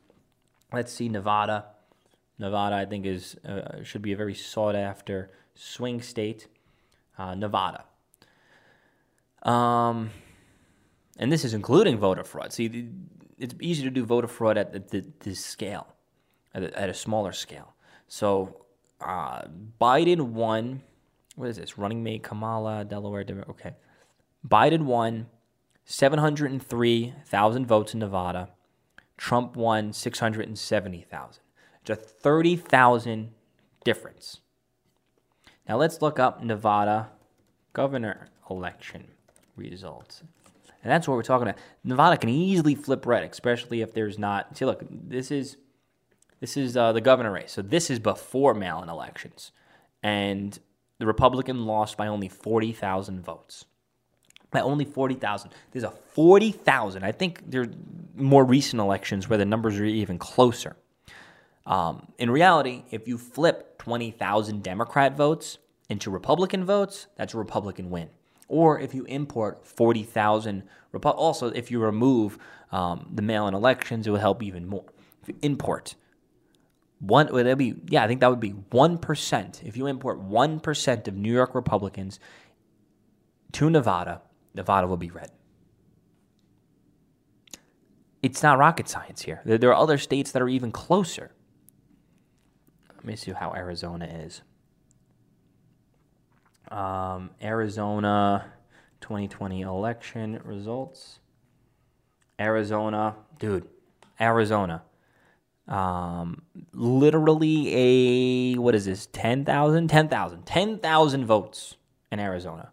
Let's 0.72 0.92
see 0.92 1.08
Nevada. 1.08 1.66
Nevada, 2.38 2.74
I 2.74 2.84
think, 2.84 3.06
is 3.06 3.36
uh, 3.46 3.82
should 3.84 4.02
be 4.02 4.12
a 4.12 4.16
very 4.16 4.34
sought 4.34 4.74
after 4.74 5.30
swing 5.54 6.02
state. 6.02 6.48
Uh, 7.16 7.34
Nevada. 7.34 7.84
Um, 9.42 10.10
and 11.18 11.30
this 11.30 11.44
is 11.44 11.54
including 11.54 11.98
voter 11.98 12.24
fraud. 12.24 12.52
See, 12.52 12.88
it's 13.38 13.54
easy 13.60 13.82
to 13.84 13.90
do 13.90 14.04
voter 14.04 14.28
fraud 14.28 14.58
at 14.58 14.90
the, 14.90 15.04
this 15.20 15.44
scale, 15.44 15.86
at 16.54 16.62
a, 16.62 16.78
at 16.78 16.88
a, 16.88 16.94
smaller 16.94 17.32
scale. 17.32 17.74
So 18.08 18.64
uh, 19.00 19.42
Biden 19.80 20.30
won. 20.32 20.82
What 21.36 21.48
is 21.48 21.56
this? 21.56 21.78
Running 21.78 22.02
mate 22.02 22.22
Kamala, 22.22 22.84
Delaware. 22.84 23.24
Okay, 23.50 23.74
Biden 24.46 24.84
won 24.84 25.26
703,000 25.84 27.66
votes 27.66 27.94
in 27.94 28.00
Nevada. 28.00 28.50
Trump 29.16 29.56
won 29.56 29.92
670,000. 29.92 31.42
Just 31.84 32.00
a 32.00 32.04
30,000 32.04 33.30
difference. 33.84 34.40
Now 35.68 35.76
let's 35.76 36.02
look 36.02 36.18
up 36.18 36.42
Nevada 36.42 37.10
governor 37.72 38.28
election 38.50 39.08
results. 39.56 40.22
And 40.84 40.92
that's 40.92 41.08
what 41.08 41.14
we're 41.14 41.22
talking 41.22 41.48
about. 41.48 41.60
Nevada 41.82 42.18
can 42.18 42.28
easily 42.28 42.74
flip 42.74 43.06
red, 43.06 43.28
especially 43.28 43.80
if 43.80 43.94
there's 43.94 44.18
not. 44.18 44.56
See, 44.56 44.66
look, 44.66 44.84
this 44.90 45.30
is 45.30 45.56
This 46.40 46.58
is 46.58 46.76
uh, 46.76 46.92
the 46.92 47.00
governor 47.00 47.32
race. 47.32 47.52
So 47.52 47.62
this 47.62 47.88
is 47.90 47.98
before 47.98 48.52
mail 48.52 48.82
in 48.82 48.90
elections. 48.90 49.50
And 50.02 50.58
the 50.98 51.06
Republican 51.06 51.64
lost 51.64 51.96
by 51.96 52.06
only 52.06 52.28
40,000 52.28 53.24
votes. 53.24 53.64
By 54.50 54.60
only 54.60 54.84
40,000. 54.84 55.50
There's 55.72 55.84
a 55.84 55.90
40,000. 55.90 57.02
I 57.02 57.12
think 57.12 57.50
there 57.50 57.62
are 57.62 57.70
more 58.14 58.44
recent 58.44 58.80
elections 58.80 59.28
where 59.28 59.38
the 59.38 59.46
numbers 59.46 59.80
are 59.80 59.84
even 59.86 60.18
closer. 60.18 60.76
Um, 61.66 62.12
in 62.18 62.30
reality, 62.30 62.84
if 62.90 63.08
you 63.08 63.16
flip 63.16 63.78
20,000 63.78 64.62
Democrat 64.62 65.16
votes 65.16 65.56
into 65.88 66.10
Republican 66.10 66.66
votes, 66.66 67.06
that's 67.16 67.32
a 67.32 67.38
Republican 67.38 67.88
win. 67.88 68.10
Or 68.48 68.78
if 68.78 68.94
you 68.94 69.04
import 69.04 69.66
40,000, 69.66 70.62
also 71.02 71.48
if 71.48 71.70
you 71.70 71.80
remove 71.80 72.38
um, 72.72 73.10
the 73.12 73.22
mail-in 73.22 73.54
elections, 73.54 74.06
it 74.06 74.10
will 74.10 74.18
help 74.18 74.42
even 74.42 74.66
more. 74.66 74.84
If 75.22 75.28
you 75.28 75.36
import 75.42 75.94
one, 77.00 77.28
would 77.32 77.46
that 77.46 77.58
be? 77.58 77.74
Yeah, 77.88 78.04
I 78.04 78.06
think 78.06 78.20
that 78.20 78.30
would 78.30 78.40
be 78.40 78.50
one 78.70 78.98
percent. 78.98 79.62
If 79.64 79.76
you 79.76 79.86
import 79.86 80.20
one 80.20 80.60
percent 80.60 81.06
of 81.08 81.14
New 81.14 81.32
York 81.32 81.54
Republicans 81.54 82.18
to 83.52 83.68
Nevada, 83.68 84.22
Nevada 84.54 84.86
will 84.86 84.96
be 84.96 85.10
red. 85.10 85.30
It's 88.22 88.42
not 88.42 88.58
rocket 88.58 88.88
science 88.88 89.22
here. 89.22 89.42
There 89.44 89.68
are 89.68 89.74
other 89.74 89.98
states 89.98 90.32
that 90.32 90.40
are 90.40 90.48
even 90.48 90.72
closer. 90.72 91.32
Let 92.96 93.04
me 93.04 93.16
see 93.16 93.32
how 93.32 93.52
Arizona 93.52 94.06
is. 94.06 94.40
Um, 96.74 97.30
Arizona 97.40 98.52
2020 99.00 99.60
election 99.60 100.40
results. 100.44 101.20
Arizona, 102.40 103.14
dude, 103.38 103.68
Arizona. 104.20 104.82
Um, 105.68 106.42
literally 106.72 108.54
a, 108.54 108.58
what 108.58 108.74
is 108.74 108.86
this, 108.86 109.06
10,000? 109.12 109.86
10,000. 109.86 110.42
10,000 110.44 111.24
votes 111.24 111.76
in 112.10 112.18
Arizona. 112.18 112.72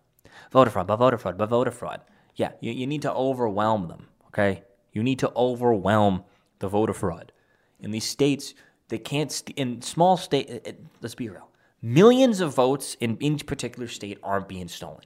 Voter 0.51 0.71
fraud, 0.71 0.87
but 0.87 0.95
voter 0.95 1.19
fraud, 1.19 1.37
but 1.37 1.49
voter 1.49 1.69
fraud. 1.69 2.01
Yeah, 2.35 2.53
you, 2.59 2.71
you 2.71 2.87
need 2.87 3.03
to 3.03 3.13
overwhelm 3.13 3.87
them, 3.87 4.07
okay? 4.29 4.63
You 4.93 5.03
need 5.03 5.19
to 5.19 5.31
overwhelm 5.35 6.23
the 6.57 6.67
voter 6.67 6.93
fraud. 6.93 7.31
In 7.79 7.91
these 7.91 8.05
states, 8.05 8.55
they 8.87 8.97
can't, 8.97 9.31
st- 9.31 9.57
in 9.59 9.83
small 9.83 10.17
state, 10.17 10.75
let's 11.01 11.15
be 11.15 11.29
real, 11.29 11.50
millions 11.81 12.39
of 12.39 12.53
votes 12.53 12.95
in 12.99 13.17
each 13.19 13.45
particular 13.45 13.87
state 13.87 14.19
aren't 14.23 14.47
being 14.47 14.67
stolen. 14.67 15.01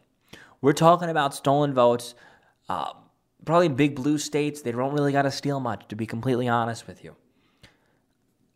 We're 0.61 0.73
talking 0.73 1.09
about 1.09 1.33
stolen 1.33 1.73
votes. 1.73 2.15
Uh, 2.67 2.93
probably 3.45 3.67
in 3.67 3.75
big 3.75 3.95
blue 3.95 4.17
states, 4.17 4.61
they 4.61 4.71
don't 4.71 4.93
really 4.93 5.11
got 5.11 5.23
to 5.23 5.31
steal 5.31 5.59
much, 5.59 5.87
to 5.87 5.95
be 5.95 6.05
completely 6.05 6.47
honest 6.47 6.87
with 6.87 7.03
you. 7.03 7.15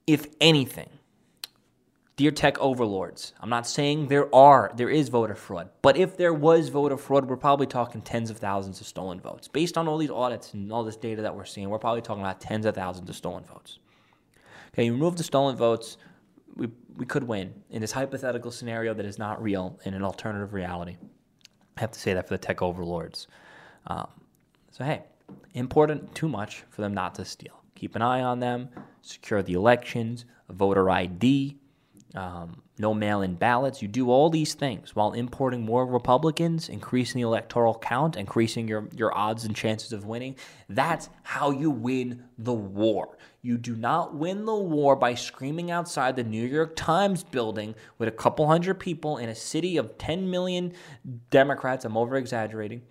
If 0.08 0.25
anything, 0.41 0.89
dear 2.15 2.32
tech 2.32 2.60
overlords, 2.60 3.34
I'm 3.39 3.49
not 3.49 3.67
saying 3.67 4.08
there 4.08 4.34
are, 4.34 4.71
there 4.75 4.89
is 4.89 5.10
voter 5.10 5.36
fraud, 5.36 5.69
but 5.84 5.95
if 5.95 6.17
there 6.17 6.34
was 6.34 6.69
voter 6.69 6.97
fraud, 6.97 7.29
we're 7.29 7.38
probably 7.38 7.67
talking 7.67 8.01
tens 8.01 8.32
of 8.32 8.38
thousands 8.38 8.82
of 8.82 8.88
stolen 8.88 9.21
votes. 9.21 9.47
Based 9.47 9.77
on 9.77 9.88
all 9.88 9.99
these 9.99 10.10
audits 10.10 10.53
and 10.55 10.71
all 10.73 10.84
this 10.84 10.95
data 10.95 11.21
that 11.21 11.36
we're 11.36 11.45
seeing, 11.45 11.69
we're 11.69 11.77
probably 11.77 12.01
talking 12.01 12.23
about 12.23 12.41
tens 12.41 12.65
of 12.65 12.73
thousands 12.73 13.08
of 13.08 13.15
stolen 13.15 13.43
votes. 13.43 13.77
Okay, 14.73 14.86
you 14.86 14.93
remove 14.93 15.15
the 15.15 15.23
stolen 15.23 15.55
votes, 15.55 15.97
we, 16.55 16.69
we 16.97 17.05
could 17.05 17.23
win 17.23 17.53
in 17.69 17.81
this 17.81 17.91
hypothetical 17.91 18.51
scenario 18.51 18.93
that 18.93 19.05
is 19.05 19.17
not 19.17 19.41
real 19.41 19.79
in 19.85 19.93
an 19.93 20.03
alternative 20.03 20.53
reality. 20.53 20.97
I 21.77 21.81
have 21.81 21.91
to 21.91 21.99
say 21.99 22.13
that 22.13 22.27
for 22.27 22.33
the 22.33 22.38
tech 22.38 22.62
overlords. 22.62 23.27
Um, 23.88 24.07
so, 24.71 24.83
hey, 24.83 25.03
important 25.53 26.13
too 26.13 26.27
much 26.27 26.63
for 26.69 26.81
them 26.81 26.93
not 26.93 27.15
to 27.15 27.25
steal. 27.25 27.63
Keep 27.75 27.95
an 27.95 28.01
eye 28.01 28.21
on 28.21 28.39
them, 28.39 28.69
secure 29.01 29.41
the 29.41 29.53
elections, 29.53 30.25
voter 30.49 30.89
ID, 30.89 31.57
um, 32.15 32.62
no 32.80 32.93
mail 32.93 33.22
in 33.22 33.36
ballots. 33.36 33.82
You 33.82 33.88
do 33.88 34.10
all 34.10 34.30
these 34.30 34.54
things 34.54 34.95
while 34.95 35.13
importing 35.13 35.62
more 35.62 35.86
Republicans, 35.86 36.69
increasing 36.69 37.22
the 37.22 37.28
electoral 37.28 37.76
count, 37.76 38.15
increasing 38.15 38.67
your, 38.67 38.88
your 38.95 39.15
odds 39.15 39.45
and 39.45 39.56
chances 39.56 39.93
of 39.93 40.06
winning. 40.06 40.36
That's 40.69 41.10
how 41.24 41.52
you 41.52 41.69
win 41.69 42.24
the 42.38 42.54
war. 42.54 43.17
You 43.41 43.58
do 43.58 43.76
not 43.76 44.15
win 44.15 44.45
the 44.45 44.56
war 44.56 44.95
by 44.95 45.13
screaming 45.13 45.72
outside 45.72 46.15
the 46.15 46.24
New 46.24 46.45
York 46.45 46.76
Times 46.76 47.24
building 47.24 47.76
with 47.98 48.10
a 48.10 48.13
couple 48.13 48.48
hundred 48.48 48.80
people 48.80 49.17
in 49.17 49.30
a 49.30 49.36
city 49.36 49.78
of 49.78 49.98
10 49.98 50.30
million 50.30 50.74
Democrats. 51.30 51.86
I'm 51.86 51.95
over 51.95 52.15
exaggerating. 52.15 52.82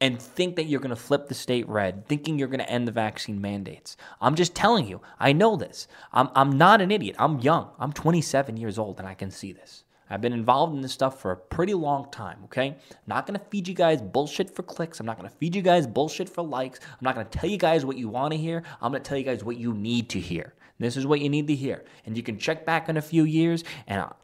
And 0.00 0.20
think 0.20 0.56
that 0.56 0.64
you're 0.64 0.80
going 0.80 0.90
to 0.90 0.96
flip 0.96 1.28
the 1.28 1.34
state 1.34 1.68
red, 1.68 2.06
thinking 2.06 2.38
you're 2.38 2.48
going 2.48 2.60
to 2.60 2.70
end 2.70 2.88
the 2.88 2.92
vaccine 2.92 3.40
mandates. 3.40 3.98
I'm 4.20 4.34
just 4.34 4.54
telling 4.54 4.88
you, 4.88 5.02
I 5.18 5.32
know 5.32 5.56
this. 5.56 5.88
I'm, 6.12 6.30
I'm 6.34 6.56
not 6.56 6.80
an 6.80 6.90
idiot. 6.90 7.16
I'm 7.18 7.38
young. 7.40 7.68
I'm 7.78 7.92
27 7.92 8.56
years 8.56 8.78
old, 8.78 8.98
and 8.98 9.06
I 9.06 9.12
can 9.12 9.30
see 9.30 9.52
this. 9.52 9.84
I've 10.10 10.20
been 10.20 10.32
involved 10.32 10.74
in 10.74 10.80
this 10.80 10.92
stuff 10.92 11.20
for 11.20 11.30
a 11.30 11.36
pretty 11.36 11.72
long 11.72 12.10
time, 12.10 12.40
okay? 12.46 12.76
Not 13.06 13.26
gonna 13.26 13.40
feed 13.48 13.68
you 13.68 13.74
guys 13.74 14.02
bullshit 14.02 14.50
for 14.50 14.64
clicks. 14.64 14.98
I'm 14.98 15.06
not 15.06 15.16
gonna 15.16 15.30
feed 15.30 15.54
you 15.54 15.62
guys 15.62 15.86
bullshit 15.86 16.28
for 16.28 16.42
likes. 16.42 16.80
I'm 16.82 16.98
not 17.04 17.14
gonna 17.14 17.28
tell 17.28 17.48
you 17.48 17.56
guys 17.56 17.84
what 17.86 17.96
you 17.96 18.08
wanna 18.08 18.34
hear. 18.34 18.64
I'm 18.82 18.90
gonna 18.90 19.04
tell 19.04 19.16
you 19.16 19.22
guys 19.22 19.44
what 19.44 19.56
you 19.56 19.72
need 19.72 20.08
to 20.10 20.18
hear. 20.18 20.54
This 20.80 20.96
is 20.96 21.06
what 21.06 21.20
you 21.20 21.28
need 21.28 21.46
to 21.46 21.54
hear. 21.54 21.84
And 22.06 22.16
you 22.16 22.24
can 22.24 22.38
check 22.38 22.66
back 22.66 22.88
in 22.88 22.96
a 22.96 23.02
few 23.02 23.22
years 23.24 23.62
and 23.86 24.00
I'll, 24.00 24.16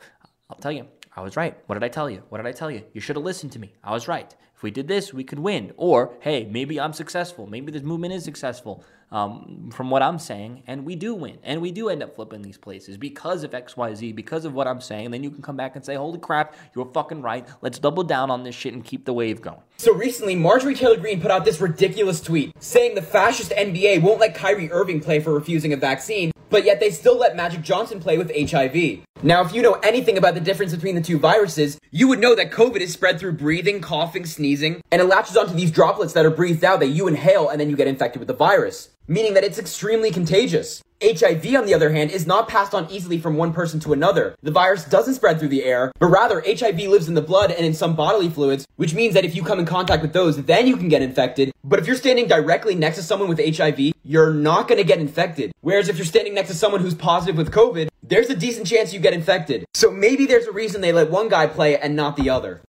I'll 0.51 0.57
tell 0.57 0.73
you, 0.73 0.89
I 1.15 1.21
was 1.21 1.37
right. 1.37 1.57
What 1.67 1.75
did 1.75 1.85
I 1.85 1.89
tell 1.89 2.11
you? 2.11 2.23
What 2.31 2.39
did 2.39 2.47
I 2.47 2.53
tell 2.53 2.71
you? 2.71 2.83
You 2.93 3.01
should 3.01 3.17
have 3.17 3.25
listened 3.25 3.53
to 3.53 3.59
me. 3.61 3.73
I 3.85 3.93
was 3.93 4.09
right. 4.09 4.35
If 4.57 4.63
we 4.63 4.71
did 4.71 4.89
this, 4.89 5.13
we 5.13 5.23
could 5.23 5.39
win. 5.39 5.73
Or, 5.77 6.15
hey, 6.21 6.49
maybe 6.51 6.81
I'm 6.81 6.95
successful. 6.95 7.47
Maybe 7.47 7.71
this 7.71 7.83
movement 7.83 8.15
is 8.15 8.25
successful 8.25 8.83
um, 9.13 9.71
from 9.71 9.91
what 9.91 10.03
I'm 10.03 10.19
saying, 10.19 10.63
and 10.67 10.87
we 10.87 10.97
do 10.97 11.15
win. 11.15 11.39
And 11.43 11.61
we 11.61 11.71
do 11.71 11.91
end 11.91 12.03
up 12.03 12.15
flipping 12.15 12.41
these 12.41 12.57
places 12.57 12.97
because 12.97 13.45
of 13.45 13.51
XYZ, 13.51 14.15
because 14.15 14.47
of 14.47 14.55
what 14.55 14.67
I'm 14.67 14.81
saying. 14.81 15.05
And 15.05 15.15
then 15.15 15.23
you 15.23 15.31
can 15.31 15.43
come 15.43 15.57
back 15.57 15.77
and 15.77 15.85
say, 15.85 15.95
holy 15.95 16.19
crap, 16.19 16.55
you 16.75 16.83
were 16.83 16.91
fucking 16.91 17.21
right. 17.21 17.47
Let's 17.61 17.79
double 17.79 18.03
down 18.03 18.31
on 18.31 18.45
this 18.45 18.55
shit 18.55 18.73
and 18.73 18.83
keep 18.83 19.05
the 19.05 19.13
wave 19.13 19.43
going. 19.43 19.61
So 19.77 19.93
recently, 19.93 20.35
Marjorie 20.35 20.75
Taylor 20.75 20.97
Greene 20.97 21.21
put 21.21 21.31
out 21.31 21.45
this 21.45 21.61
ridiculous 21.61 22.23
tweet 22.23 22.53
saying 22.59 22.95
the 22.95 23.03
fascist 23.03 23.51
NBA 23.53 24.01
won't 24.01 24.21
let 24.21 24.35
Kyrie 24.35 24.73
Irving 24.73 25.01
play 25.01 25.21
for 25.21 25.35
refusing 25.35 25.75
a 25.75 25.77
vaccine 25.77 26.33
but 26.51 26.65
yet 26.65 26.81
they 26.81 26.91
still 26.91 27.19
let 27.19 27.37
Magic 27.37 27.63
Johnson 27.63 28.01
play 28.01 28.19
with 28.19 28.31
HIV. 28.35 29.06
Now, 29.23 29.41
if 29.41 29.55
you 29.55 29.63
know 29.63 29.75
anything 29.83 30.19
about 30.19 30.35
the 30.35 30.41
difference 30.41 30.75
between 30.75 30.95
the 30.95 31.01
two 31.01 31.19
viruses, 31.19 31.81
you 31.91 32.07
would 32.09 32.19
know 32.19 32.35
that 32.35 32.51
COVID 32.51 32.81
is 32.81 32.93
spread 32.93 33.19
through 33.19 33.33
breathing, 33.33 33.81
coughing, 33.81 34.27
sneezing, 34.27 34.83
and 34.93 35.01
it 35.01 35.07
latches 35.07 35.39
onto 35.39 35.55
these 35.55 35.71
droplets 35.71 36.13
that 36.13 36.27
are 36.27 36.31
breathed 36.31 36.63
out 36.63 36.81
that 36.81 36.89
you 36.89 37.09
inhale 37.09 37.49
and 37.49 37.59
then 37.59 37.71
you 37.71 37.77
get 37.77 37.89
infected 37.89 38.21
with 38.21 38.29
the 38.29 38.35
virus, 38.35 38.91
meaning 39.09 39.35
that 39.35 39.45
it's 39.45 39.59
extremely 39.59 40.11
contagious. 40.11 40.83
HIV, 41.03 41.55
on 41.55 41.67
the 41.67 41.75
other 41.75 41.93
hand, 41.93 42.11
is 42.11 42.27
not 42.27 42.49
passed 42.49 42.75
on 42.75 42.91
easily 42.91 43.19
from 43.19 43.37
one 43.37 43.53
person 43.53 43.79
to 43.81 43.93
another. 43.93 44.35
The 44.43 44.51
virus 44.51 44.85
doesn't 44.85 45.15
spread 45.15 45.39
through 45.39 45.49
the 45.49 45.65
air, 45.65 45.93
but 45.99 46.07
rather 46.07 46.43
HIV 46.47 46.81
lives 46.81 47.07
in 47.07 47.15
the 47.15 47.21
blood 47.21 47.51
and 47.51 47.67
in 47.67 47.75
some 47.75 47.95
bodily 47.95 48.31
fluids, 48.31 48.65
which 48.77 48.95
means 48.95 49.13
that 49.13 49.25
if 49.25 49.35
you 49.35 49.43
come 49.43 49.59
in 49.59 49.67
contact 49.67 50.01
with 50.01 50.15
those, 50.15 50.43
then 50.45 50.67
you 50.67 50.77
can 50.77 50.89
get 50.89 51.03
infected. 51.03 51.53
But 51.63 51.79
if 51.79 51.87
you're 51.87 51.97
standing 51.97 52.27
directly 52.27 52.75
next 52.75 52.97
to 52.97 53.03
someone 53.03 53.29
with 53.29 53.57
HIV, 53.57 53.93
you're 54.05 54.33
not 54.33 54.69
gonna 54.69 54.85
get 54.85 54.99
infected. 54.99 55.53
Whereas 55.61 55.91
if 55.91 55.99
you're 55.99 56.07
standing 56.07 56.35
next 56.35 56.49
to 56.49 56.55
someone 56.55 56.81
who's 56.81 56.95
positive 56.95 57.37
with 57.37 57.53
COVID, 57.53 57.89
there's 58.03 58.31
a 58.31 58.37
decent 58.37 58.67
chance 58.67 58.95
you 58.95 59.01
get 59.01 59.13
infected. 59.13 59.67
So 59.75 59.91
maybe 59.91 60.25
there's 60.25 60.47
a 60.47 60.53
reason 60.53 60.81
they 60.81 60.93
let 60.93 61.11
one 61.11 61.29
guy 61.29 61.47
play 61.47 61.77
and 61.77 61.95
not 61.95 62.17
the 62.17 62.31
other. 62.31 62.63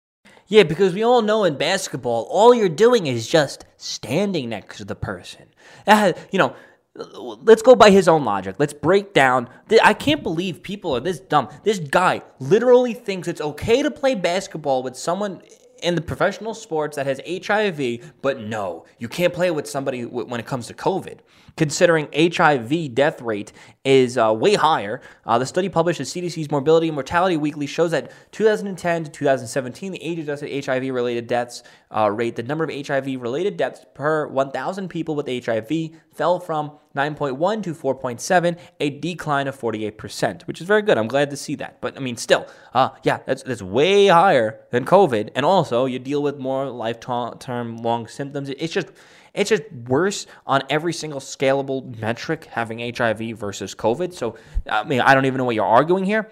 Yeah, 0.48 0.64
because 0.64 0.94
we 0.94 1.04
all 1.04 1.22
know 1.22 1.44
in 1.44 1.58
basketball, 1.58 2.28
all 2.30 2.54
you're 2.54 2.70
doing 2.70 3.08
is 3.08 3.28
just 3.28 3.66
standing 3.78 4.50
next 4.50 4.78
to 4.78 4.86
the 4.86 4.96
person. 4.96 5.46
You 5.88 6.40
know, 6.40 6.56
let's 6.96 7.62
go 7.62 7.76
by 7.76 7.90
his 7.90 8.08
own 8.08 8.24
logic. 8.24 8.56
Let's 8.58 8.74
break 8.74 9.14
down. 9.14 9.50
I 9.84 9.94
can't 9.94 10.24
believe 10.24 10.64
people 10.64 10.96
are 10.96 11.00
this 11.00 11.20
dumb. 11.20 11.50
This 11.64 11.80
guy 11.80 12.22
literally 12.40 12.94
thinks 12.94 13.28
it's 13.28 13.42
okay 13.42 13.84
to 13.84 13.92
play 13.92 14.16
basketball 14.16 14.82
with 14.84 14.96
someone 14.96 15.42
in 15.86 15.96
the 15.96 16.02
professional 16.02 16.54
sports 16.54 16.96
that 16.98 17.06
has 17.06 17.22
HIV, 17.28 18.14
but 18.22 18.42
no, 18.42 18.86
you 18.98 19.08
can't 19.08 19.34
play 19.34 19.52
with 19.52 19.70
somebody 19.70 20.04
when 20.04 20.40
it 20.40 20.46
comes 20.46 20.68
to 20.68 20.74
COVID 20.74 21.20
considering 21.58 22.10
HIV 22.14 22.94
death 22.94 23.22
rate 23.22 23.54
is 23.84 24.18
uh, 24.18 24.34
way 24.34 24.56
higher. 24.56 25.02
Uh, 25.26 25.38
the 25.38 25.46
study 25.46 25.70
published 25.70 26.00
at 26.00 26.08
CDC's 26.08 26.52
Morbidity 26.52 26.88
and 26.88 26.96
Mortality 26.96 27.38
Weekly 27.38 27.68
shows 27.68 27.92
that 27.92 28.12
2010 28.32 29.06
to 29.06 29.12
2017, 29.12 29.92
the 29.92 30.04
age-adjusted 30.04 30.66
HIV-related 30.66 31.28
deaths 31.28 31.64
uh, 31.96 32.10
rate, 32.12 32.36
the 32.36 32.44
number 32.44 32.64
of 32.64 32.88
HIV-related 32.88 33.58
deaths 33.58 33.86
per 33.94 34.28
1,000 34.28 34.90
people 34.90 35.16
with 35.16 35.28
HIV 35.28 35.92
fell 36.14 36.40
from 36.40 36.78
9.1 36.96 37.64
to 37.64 37.74
4.7, 37.74 38.58
a 38.80 38.90
decline 38.90 39.48
of 39.48 39.60
48%, 39.60 40.44
which 40.44 40.62
is 40.62 40.68
very 40.68 40.82
good. 40.82 40.98
I'm 40.98 41.08
glad 41.08 41.30
to 41.30 41.38
see 41.38 41.56
that. 41.56 41.82
But 41.82 41.98
I 41.98 42.00
mean, 42.00 42.18
still, 42.18 42.48
uh, 42.74 42.90
yeah, 43.04 43.20
that's, 43.26 43.44
that's 43.44 43.62
way 43.62 44.08
higher 44.08 44.62
than 44.72 44.86
COVID. 44.86 45.32
And 45.36 45.46
also, 45.46 45.86
you 45.86 46.00
deal 46.00 46.24
with 46.24 46.38
more 46.38 46.70
lifetime 46.70 47.78
long 47.78 48.08
symptoms. 48.08 48.50
It's 48.50 48.74
just 48.74 48.88
it's 49.36 49.50
just 49.50 49.64
worse 49.88 50.28
on 50.48 50.64
every 50.70 50.94
single 50.94 51.20
scalable 51.20 52.00
metric 52.00 52.46
having 52.46 52.80
HIV 52.80 53.38
versus 53.38 53.76
COVID. 53.76 54.14
So, 54.14 54.38
I 54.66 54.86
mean, 54.86 55.02
I 55.02 55.14
don't 55.14 55.26
even 55.26 55.38
know 55.38 55.44
what 55.44 55.56
you're 55.56 55.66
arguing 55.66 56.06
here. 56.06 56.30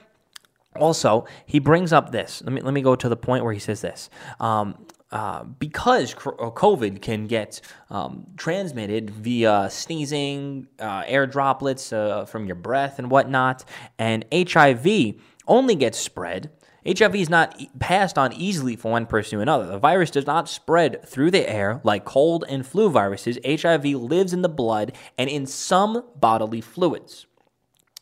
Also, 0.78 1.26
he 1.46 1.60
brings 1.60 1.94
up 1.94 2.12
this. 2.12 2.42
Let 2.44 2.54
me 2.54 2.62
let 2.62 2.74
me 2.74 2.82
go 2.82 2.96
to 2.96 3.10
the 3.10 3.18
point 3.18 3.44
where 3.44 3.54
he 3.54 3.60
says 3.60 3.82
this. 3.82 4.10
Um, 4.40 4.86
uh, 5.14 5.44
because 5.44 6.16
uh, 6.16 6.50
COVID 6.50 7.00
can 7.00 7.28
get 7.28 7.62
um, 7.92 8.26
transmitted 8.36 9.12
via 9.12 9.68
sneezing, 9.70 10.68
uh, 10.80 11.04
air 11.06 11.28
droplets 11.28 11.94
uh, 11.94 12.26
from 12.26 12.48
your 12.48 12.56
breath, 12.56 12.98
and 12.98 13.12
whatnot, 13.12 13.64
and 14.00 14.26
HIV 14.34 15.14
only 15.48 15.76
gets 15.76 16.00
spread. 16.00 16.50
HIV 16.88 17.16
is 17.16 17.30
not 17.30 17.62
passed 17.78 18.18
on 18.18 18.34
easily 18.34 18.76
from 18.76 18.90
one 18.90 19.06
person 19.06 19.38
to 19.38 19.44
another. 19.44 19.68
The 19.68 19.78
virus 19.78 20.10
does 20.10 20.26
not 20.26 20.50
spread 20.50 21.08
through 21.08 21.30
the 21.30 21.48
air 21.48 21.80
like 21.84 22.06
cold 22.06 22.44
and 22.50 22.66
flu 22.66 22.90
viruses. 22.90 23.38
HIV 23.46 23.86
lives 23.86 24.34
in 24.34 24.42
the 24.42 24.50
blood 24.50 24.94
and 25.20 25.30
in 25.30 25.46
some 25.46 26.04
bodily 26.16 26.60
fluids. 26.60 27.28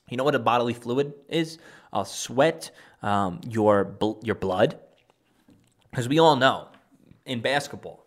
You 0.07 0.15
know 0.15 0.23
what 0.23 0.35
a 0.35 0.39
bodily 0.39 0.73
fluid 0.73 1.13
is? 1.27 1.57
A 1.91 2.05
sweat, 2.05 2.71
um, 3.01 3.41
your 3.45 3.97
your 4.23 4.35
blood, 4.35 4.79
because 5.89 6.07
we 6.07 6.17
all 6.17 6.37
know 6.37 6.70
in 7.25 7.41
basketball. 7.41 8.05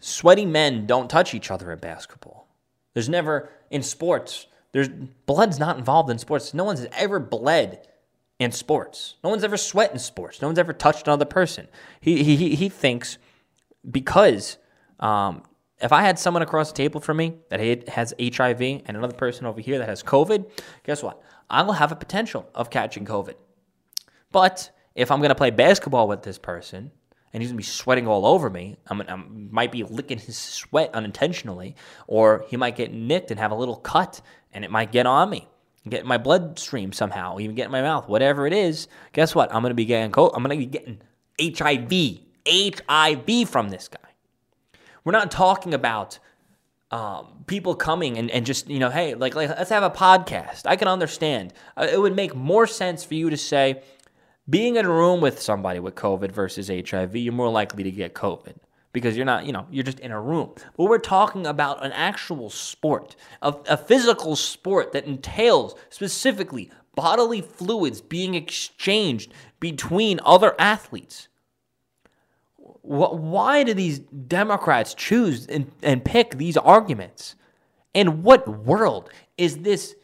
Sweaty 0.00 0.46
men 0.46 0.86
don't 0.86 1.10
touch 1.10 1.34
each 1.34 1.50
other 1.50 1.70
at 1.72 1.80
basketball. 1.80 2.48
There's 2.94 3.08
never 3.08 3.50
in 3.70 3.82
sports. 3.82 4.46
There's 4.72 4.88
blood's 4.88 5.58
not 5.58 5.78
involved 5.78 6.10
in 6.10 6.18
sports. 6.18 6.54
No 6.54 6.64
one's 6.64 6.86
ever 6.92 7.18
bled 7.18 7.86
in 8.38 8.52
sports. 8.52 9.16
No 9.22 9.30
one's 9.30 9.44
ever 9.44 9.56
sweat 9.56 9.92
in 9.92 9.98
sports. 9.98 10.40
No 10.40 10.48
one's 10.48 10.58
ever 10.58 10.72
touched 10.72 11.06
another 11.06 11.24
person. 11.24 11.68
He 12.00 12.24
he 12.24 12.54
he 12.54 12.68
thinks 12.68 13.18
because 13.88 14.56
um, 14.98 15.42
if 15.80 15.92
I 15.92 16.02
had 16.02 16.18
someone 16.18 16.42
across 16.42 16.70
the 16.70 16.76
table 16.76 17.00
from 17.00 17.18
me 17.18 17.34
that 17.50 17.88
has 17.88 18.14
HIV 18.20 18.60
and 18.60 18.96
another 18.96 19.14
person 19.14 19.46
over 19.46 19.60
here 19.60 19.78
that 19.78 19.88
has 19.88 20.02
COVID, 20.02 20.50
guess 20.84 21.02
what? 21.02 21.22
I 21.48 21.62
will 21.62 21.74
have 21.74 21.92
a 21.92 21.96
potential 21.96 22.48
of 22.54 22.70
catching 22.70 23.04
COVID. 23.04 23.34
But 24.30 24.70
if 24.94 25.10
I'm 25.10 25.18
going 25.18 25.30
to 25.30 25.34
play 25.34 25.50
basketball 25.50 26.06
with 26.06 26.22
this 26.22 26.38
person 26.38 26.92
and 27.32 27.42
he's 27.42 27.50
gonna 27.50 27.58
be 27.58 27.62
sweating 27.62 28.06
all 28.06 28.26
over 28.26 28.50
me. 28.50 28.76
I'm, 28.86 29.02
I 29.02 29.16
might 29.16 29.72
be 29.72 29.84
licking 29.84 30.18
his 30.18 30.36
sweat 30.36 30.90
unintentionally, 30.94 31.76
or 32.06 32.44
he 32.48 32.56
might 32.56 32.76
get 32.76 32.92
nicked 32.92 33.30
and 33.30 33.38
have 33.38 33.50
a 33.50 33.54
little 33.54 33.76
cut, 33.76 34.20
and 34.52 34.64
it 34.64 34.70
might 34.70 34.92
get 34.92 35.06
on 35.06 35.30
me, 35.30 35.48
get 35.88 36.00
in 36.00 36.06
my 36.06 36.18
bloodstream 36.18 36.92
somehow, 36.92 37.38
even 37.38 37.54
get 37.54 37.66
in 37.66 37.72
my 37.72 37.82
mouth, 37.82 38.08
whatever 38.08 38.46
it 38.46 38.52
is. 38.52 38.88
Guess 39.12 39.34
what? 39.34 39.54
I'm 39.54 39.62
gonna 39.62 39.74
be 39.74 39.84
getting 39.84 40.12
I'm 40.16 40.42
gonna 40.42 40.56
be 40.56 40.66
getting 40.66 41.00
HIV, 41.40 42.20
HIV 42.48 43.48
from 43.48 43.68
this 43.70 43.88
guy. 43.88 43.98
We're 45.04 45.12
not 45.12 45.30
talking 45.30 45.72
about 45.72 46.18
um, 46.90 47.44
people 47.46 47.74
coming 47.74 48.18
and, 48.18 48.30
and 48.30 48.44
just 48.44 48.68
you 48.68 48.78
know, 48.78 48.90
hey, 48.90 49.14
like, 49.14 49.34
like 49.34 49.48
let's 49.48 49.70
have 49.70 49.82
a 49.82 49.90
podcast. 49.90 50.62
I 50.66 50.76
can 50.76 50.88
understand. 50.88 51.52
Uh, 51.76 51.86
it 51.90 52.00
would 52.00 52.16
make 52.16 52.34
more 52.34 52.66
sense 52.66 53.04
for 53.04 53.14
you 53.14 53.30
to 53.30 53.36
say, 53.36 53.82
being 54.50 54.76
in 54.76 54.84
a 54.84 54.90
room 54.90 55.20
with 55.20 55.40
somebody 55.40 55.78
with 55.78 55.94
COVID 55.94 56.32
versus 56.32 56.68
HIV, 56.68 57.16
you're 57.16 57.32
more 57.32 57.50
likely 57.50 57.84
to 57.84 57.90
get 57.90 58.14
COVID 58.14 58.56
because 58.92 59.16
you're 59.16 59.26
not, 59.26 59.46
you 59.46 59.52
know, 59.52 59.66
you're 59.70 59.84
just 59.84 60.00
in 60.00 60.10
a 60.10 60.20
room. 60.20 60.52
But 60.76 60.84
we're 60.84 60.98
talking 60.98 61.46
about 61.46 61.84
an 61.84 61.92
actual 61.92 62.50
sport, 62.50 63.14
a, 63.40 63.54
a 63.68 63.76
physical 63.76 64.36
sport 64.36 64.92
that 64.92 65.04
entails 65.04 65.74
specifically 65.90 66.70
bodily 66.96 67.40
fluids 67.40 68.00
being 68.00 68.34
exchanged 68.34 69.32
between 69.60 70.18
other 70.24 70.54
athletes. 70.58 71.28
Why 72.82 73.62
do 73.62 73.74
these 73.74 74.00
Democrats 74.00 74.94
choose 74.94 75.46
and, 75.46 75.70
and 75.82 76.04
pick 76.04 76.36
these 76.36 76.56
arguments? 76.56 77.36
In 77.94 78.22
what 78.22 78.48
world 78.48 79.10
is 79.36 79.58
this 79.58 79.94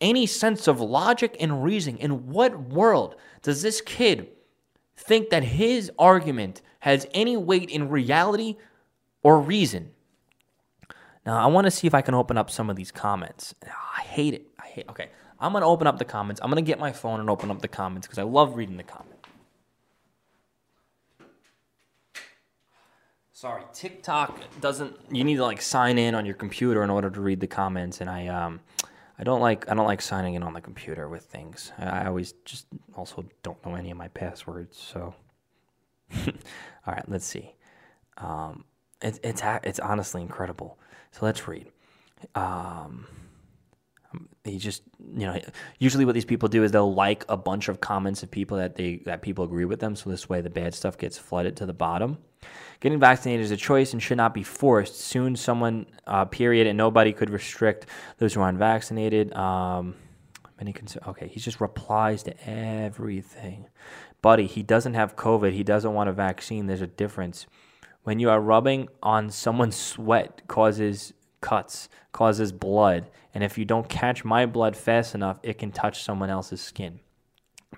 any 0.00 0.26
sense 0.26 0.66
of 0.66 0.80
logic 0.80 1.36
and 1.40 1.62
reasoning? 1.62 2.00
In 2.00 2.28
what 2.28 2.68
world 2.68 3.16
does 3.42 3.62
this 3.62 3.80
kid 3.80 4.28
think 4.96 5.30
that 5.30 5.42
his 5.42 5.90
argument 5.98 6.62
has 6.80 7.06
any 7.12 7.36
weight 7.36 7.70
in 7.70 7.88
reality 7.88 8.56
or 9.22 9.40
reason? 9.40 9.90
Now, 11.26 11.38
I 11.42 11.46
want 11.46 11.66
to 11.66 11.70
see 11.70 11.86
if 11.86 11.94
I 11.94 12.00
can 12.00 12.14
open 12.14 12.38
up 12.38 12.50
some 12.50 12.70
of 12.70 12.76
these 12.76 12.90
comments. 12.90 13.54
I 13.64 14.00
hate 14.02 14.34
it. 14.34 14.46
I 14.58 14.66
hate. 14.66 14.88
Okay, 14.88 15.08
I'm 15.38 15.52
gonna 15.52 15.66
open 15.66 15.86
up 15.86 15.98
the 15.98 16.04
comments. 16.04 16.40
I'm 16.42 16.50
gonna 16.50 16.62
get 16.62 16.78
my 16.78 16.92
phone 16.92 17.20
and 17.20 17.28
open 17.28 17.50
up 17.50 17.60
the 17.60 17.68
comments 17.68 18.06
because 18.06 18.18
I 18.18 18.22
love 18.22 18.56
reading 18.56 18.76
the 18.76 18.82
comments. 18.82 19.16
Sorry, 23.32 23.62
TikTok 23.72 24.38
doesn't. 24.60 24.96
You 25.10 25.24
need 25.24 25.36
to 25.36 25.44
like 25.44 25.62
sign 25.62 25.98
in 25.98 26.14
on 26.14 26.26
your 26.26 26.34
computer 26.34 26.82
in 26.82 26.90
order 26.90 27.08
to 27.08 27.20
read 27.22 27.40
the 27.40 27.46
comments, 27.46 28.02
and 28.02 28.10
I 28.10 28.26
um, 28.26 28.60
I 29.20 29.22
don't 29.22 29.40
like 29.40 29.70
I 29.70 29.74
don't 29.74 29.86
like 29.86 30.00
signing 30.00 30.32
in 30.32 30.42
on 30.42 30.54
the 30.54 30.62
computer 30.62 31.06
with 31.06 31.24
things. 31.24 31.72
I 31.78 32.06
always 32.06 32.32
just 32.46 32.66
also 32.96 33.26
don't 33.42 33.64
know 33.66 33.74
any 33.74 33.90
of 33.90 33.98
my 33.98 34.08
passwords. 34.08 34.78
So, 34.78 35.14
all 36.26 36.32
right, 36.86 37.04
let's 37.06 37.26
see. 37.26 37.54
Um, 38.16 38.64
it, 39.02 39.20
it's 39.22 39.42
it's 39.62 39.78
honestly 39.78 40.22
incredible. 40.22 40.78
So 41.10 41.26
let's 41.26 41.46
read. 41.46 41.70
Um, 42.34 43.06
he 44.42 44.56
just 44.56 44.82
you 45.14 45.26
know 45.26 45.38
usually 45.78 46.06
what 46.06 46.14
these 46.14 46.24
people 46.24 46.48
do 46.48 46.64
is 46.64 46.72
they'll 46.72 46.94
like 46.94 47.26
a 47.28 47.36
bunch 47.36 47.68
of 47.68 47.78
comments 47.78 48.22
of 48.22 48.30
people 48.30 48.56
that 48.56 48.74
they 48.74 49.02
that 49.04 49.20
people 49.20 49.44
agree 49.44 49.66
with 49.66 49.80
them 49.80 49.94
so 49.94 50.08
this 50.08 50.28
way 50.28 50.40
the 50.40 50.50
bad 50.50 50.74
stuff 50.74 50.98
gets 50.98 51.16
flooded 51.16 51.56
to 51.56 51.66
the 51.66 51.72
bottom 51.72 52.18
Getting 52.80 52.98
vaccinated 52.98 53.44
is 53.44 53.50
a 53.50 53.56
choice 53.58 53.92
and 53.92 54.02
should 54.02 54.16
not 54.16 54.32
be 54.32 54.42
forced. 54.42 54.98
Soon, 54.98 55.36
someone, 55.36 55.86
uh, 56.06 56.24
period, 56.24 56.66
and 56.66 56.78
nobody 56.78 57.12
could 57.12 57.28
restrict 57.28 57.86
those 58.18 58.32
who 58.32 58.40
are 58.40 58.48
unvaccinated. 58.48 59.34
Um, 59.36 59.96
many 60.58 60.72
concern. 60.72 61.02
Okay, 61.08 61.28
he 61.28 61.40
just 61.40 61.60
replies 61.60 62.22
to 62.22 62.48
everything. 62.48 63.66
Buddy, 64.22 64.46
he 64.46 64.62
doesn't 64.62 64.94
have 64.94 65.16
COVID. 65.16 65.52
He 65.52 65.62
doesn't 65.62 65.92
want 65.92 66.08
a 66.08 66.12
vaccine. 66.12 66.66
There's 66.66 66.80
a 66.80 66.86
difference. 66.86 67.46
When 68.02 68.18
you 68.18 68.30
are 68.30 68.40
rubbing 68.40 68.88
on 69.02 69.30
someone's 69.30 69.76
sweat, 69.76 70.42
causes 70.48 71.12
cuts, 71.42 71.88
causes 72.12 72.50
blood, 72.50 73.10
and 73.34 73.44
if 73.44 73.58
you 73.58 73.66
don't 73.66 73.88
catch 73.88 74.24
my 74.24 74.46
blood 74.46 74.76
fast 74.76 75.14
enough, 75.14 75.38
it 75.42 75.58
can 75.58 75.70
touch 75.70 76.02
someone 76.02 76.30
else's 76.30 76.60
skin. 76.60 77.00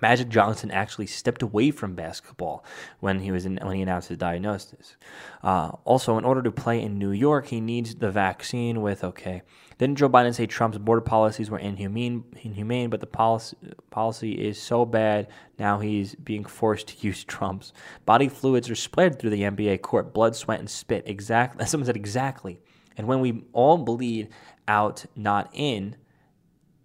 Magic 0.03 0.27
Johnson 0.27 0.69
actually 0.69 1.07
stepped 1.07 1.41
away 1.41 1.71
from 1.71 1.95
basketball 1.95 2.65
when 2.99 3.21
he 3.21 3.31
was 3.31 3.45
in, 3.45 3.57
when 3.63 3.77
he 3.77 3.81
announced 3.81 4.09
his 4.09 4.17
diagnosis. 4.17 4.97
Uh, 5.41 5.71
also, 5.85 6.17
in 6.17 6.25
order 6.25 6.41
to 6.41 6.51
play 6.51 6.81
in 6.81 6.99
New 6.99 7.11
York, 7.11 7.47
he 7.47 7.61
needs 7.61 7.95
the 7.95 8.11
vaccine. 8.11 8.81
With 8.81 9.01
okay, 9.01 9.43
didn't 9.77 9.95
Joe 9.95 10.09
Biden 10.09 10.35
say 10.35 10.45
Trump's 10.45 10.77
border 10.77 10.99
policies 10.99 11.49
were 11.49 11.57
inhumane? 11.57 12.25
Inhumane, 12.41 12.89
but 12.89 12.99
the 12.99 13.07
policy 13.07 13.55
policy 13.91 14.33
is 14.33 14.61
so 14.61 14.83
bad 14.83 15.29
now 15.57 15.79
he's 15.79 16.15
being 16.15 16.43
forced 16.43 16.89
to 16.89 17.07
use 17.07 17.23
Trump's. 17.23 17.71
Body 18.05 18.27
fluids 18.27 18.69
are 18.69 18.75
spread 18.75 19.17
through 19.17 19.29
the 19.29 19.43
NBA 19.43 19.83
court, 19.83 20.13
blood, 20.13 20.35
sweat, 20.35 20.59
and 20.59 20.69
spit. 20.69 21.03
Exactly, 21.07 21.65
someone 21.65 21.85
said 21.85 21.95
exactly. 21.95 22.59
And 22.97 23.07
when 23.07 23.21
we 23.21 23.45
all 23.53 23.77
bleed 23.77 24.27
out, 24.67 25.05
not 25.15 25.49
in, 25.53 25.95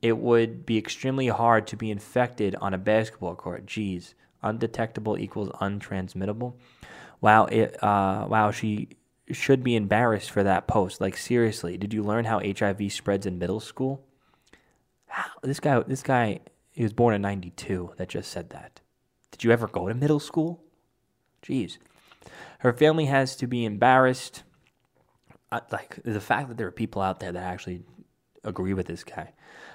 it 0.03 0.19
would 0.19 0.65
be 0.65 0.79
extremely 0.79 1.29
hard 1.29 1.67
to 1.69 1.77
be 1.77 1.91
infected 1.91 2.55
on 2.57 2.75
a 2.75 2.79
basketball 2.79 3.35
court. 3.35 3.67
Geez, 3.67 4.15
undetectable 4.43 5.19
equals 5.19 5.51
untransmittable. 5.61 6.55
Wow, 7.21 7.47
it, 7.47 7.83
uh, 7.83 8.27
wow, 8.29 8.51
she 8.51 8.91
should 9.31 9.63
be 9.63 9.77
embarrassed 9.77 10.31
for 10.31 10.43
that 10.43 10.67
post. 10.67 11.01
Like 11.01 11.17
seriously, 11.17 11.77
did 11.77 11.93
you 11.93 12.03
learn 12.03 12.25
how 12.25 12.41
HIV 12.41 12.93
spreads 12.93 13.27
in 13.27 13.39
middle 13.39 13.61
school? 13.61 14.05
This 15.43 15.59
guy, 15.59 15.81
this 15.81 16.03
guy, 16.03 16.41
he 16.71 16.83
was 16.83 16.93
born 16.93 17.15
in 17.15 17.23
'92. 17.23 17.95
That 17.97 18.09
just 18.09 18.31
said 18.31 18.51
that. 18.51 18.81
Did 19.33 19.43
you 19.43 19.51
ever 19.51 19.67
go 19.67 19.89
to 19.89 19.95
middle 19.95 20.21
school? 20.21 20.63
Jeez, 21.43 21.79
her 22.61 22.73
family 22.73 23.07
has 23.07 23.35
to 23.37 23.47
be 23.47 23.65
embarrassed. 23.65 24.43
like 25.51 25.99
the 26.05 26.21
fact 26.21 26.49
that 26.49 26.57
there 26.57 26.67
are 26.67 26.73
people 26.73 27.03
out 27.03 27.21
there 27.21 27.33
that 27.33 27.43
actually 27.43 27.83
agree 28.49 28.75
with 28.75 28.87
this 28.87 29.05
guy. 29.05 29.33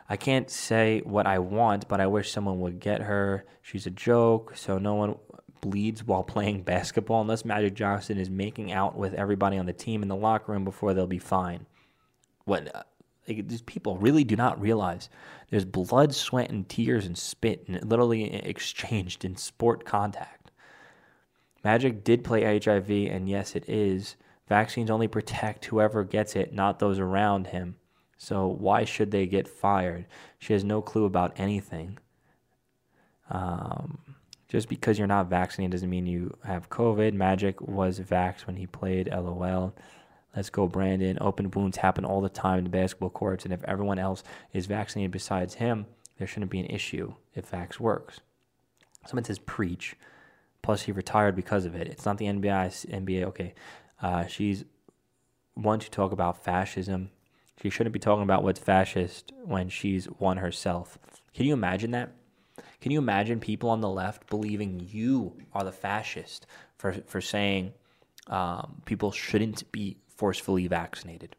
I 0.09 0.17
can't 0.17 0.49
say 0.49 1.01
what 1.05 1.25
I 1.25 1.39
want, 1.39 1.88
but 1.88 2.01
I 2.01 2.07
wish 2.07 2.31
someone 2.31 2.59
would 2.59 2.79
get 2.79 3.01
her. 3.01 3.45
She's 3.62 3.88
a 3.88 3.91
joke, 3.91 4.53
so 4.55 4.77
no 4.77 4.95
one 4.95 5.15
bleeds 5.62 6.03
while 6.03 6.23
playing 6.36 6.63
basketball 6.63 7.21
unless 7.21 7.45
Magic 7.45 7.73
Johnson 7.73 8.17
is 8.17 8.29
making 8.29 8.71
out 8.71 8.97
with 8.97 9.13
everybody 9.13 9.57
on 9.57 9.65
the 9.65 9.73
team 9.73 10.01
in 10.01 10.09
the 10.09 10.15
locker 10.15 10.51
room 10.51 10.65
before 10.65 10.93
they'll 10.93 11.07
be 11.07 11.19
fine. 11.19 11.65
What 12.45 12.75
uh, 12.75 12.83
like, 13.27 13.47
these 13.47 13.62
people 13.62 13.97
really 13.97 14.23
do 14.23 14.36
not 14.36 14.59
realize 14.59 15.09
there's 15.49 15.65
blood, 15.65 16.13
sweat, 16.13 16.49
and 16.49 16.67
tears 16.67 17.05
and 17.05 17.17
spit 17.17 17.65
and 17.67 17.89
literally 17.89 18.33
exchanged 18.33 19.23
in 19.23 19.38
sport 19.38 19.86
contact. 19.86 20.51
Magic 21.63 22.03
did 22.03 22.25
play 22.25 22.59
HIV, 22.59 22.89
and 22.89 23.29
yes, 23.29 23.55
it 23.55 23.69
is. 23.69 24.17
Vaccines 24.49 24.91
only 24.91 25.07
protect 25.07 25.65
whoever 25.65 26.03
gets 26.03 26.36
it, 26.36 26.53
not 26.53 26.79
those 26.79 26.99
around 26.99 27.47
him. 27.47 27.77
So 28.23 28.47
why 28.47 28.86
should 28.86 29.12
they 29.12 29.25
get 29.25 29.49
fired? 29.49 30.05
She 30.39 30.53
has 30.53 30.63
no 30.63 30.81
clue 30.81 31.03
about 31.03 31.33
anything. 31.36 31.97
Um, 33.29 33.97
just 34.47 34.69
because 34.69 34.97
you're 34.97 35.07
not 35.07 35.29
vaccinated 35.29 35.73
doesn't 35.73 35.89
mean 35.89 36.07
you 36.07 36.38
have 36.45 36.69
COVID. 36.69 37.12
Magic 37.12 37.59
was 37.59 37.99
vaxxed 37.99 38.47
when 38.47 38.55
he 38.55 38.65
played. 38.65 39.09
LOL. 39.12 39.75
Let's 40.33 40.49
go, 40.49 40.67
Brandon. 40.67 41.17
Open 41.19 41.51
wounds 41.51 41.75
happen 41.75 42.05
all 42.05 42.21
the 42.21 42.29
time 42.29 42.59
in 42.59 42.63
the 42.63 42.69
basketball 42.69 43.09
courts, 43.09 43.43
and 43.43 43.53
if 43.53 43.62
everyone 43.65 43.99
else 43.99 44.23
is 44.53 44.67
vaccinated 44.67 45.12
besides 45.12 45.55
him, 45.55 45.86
there 46.17 46.25
shouldn't 46.25 46.49
be 46.49 46.62
an 46.62 46.67
issue 46.67 47.15
if 47.36 47.51
vax 47.51 47.77
works. 47.77 48.21
Someone 49.05 49.25
says 49.25 49.38
preach. 49.38 49.97
Plus, 50.62 50.83
he 50.83 50.93
retired 50.93 51.36
because 51.36 51.65
of 51.65 51.75
it. 51.75 51.89
It's 51.89 52.05
not 52.05 52.19
the 52.19 52.27
NBA. 52.27 52.88
NBA. 52.89 53.23
Okay, 53.25 53.53
uh, 54.01 54.27
she's 54.27 54.63
one 55.55 55.79
to 55.79 55.91
talk 55.91 56.13
about 56.13 56.41
fascism. 56.41 57.09
She 57.61 57.69
shouldn't 57.69 57.93
be 57.93 57.99
talking 57.99 58.23
about 58.23 58.43
what's 58.43 58.59
fascist 58.59 59.31
when 59.43 59.69
she's 59.69 60.05
one 60.05 60.37
herself. 60.37 60.97
Can 61.33 61.45
you 61.45 61.53
imagine 61.53 61.91
that? 61.91 62.11
Can 62.81 62.91
you 62.91 62.99
imagine 62.99 63.39
people 63.39 63.69
on 63.69 63.81
the 63.81 63.89
left 63.89 64.29
believing 64.29 64.87
you 64.91 65.37
are 65.53 65.63
the 65.63 65.71
fascist 65.71 66.45
for 66.77 66.93
for 67.05 67.21
saying 67.21 67.73
um, 68.27 68.81
people 68.85 69.11
shouldn't 69.11 69.71
be 69.71 69.97
forcefully 70.07 70.67
vaccinated? 70.67 71.35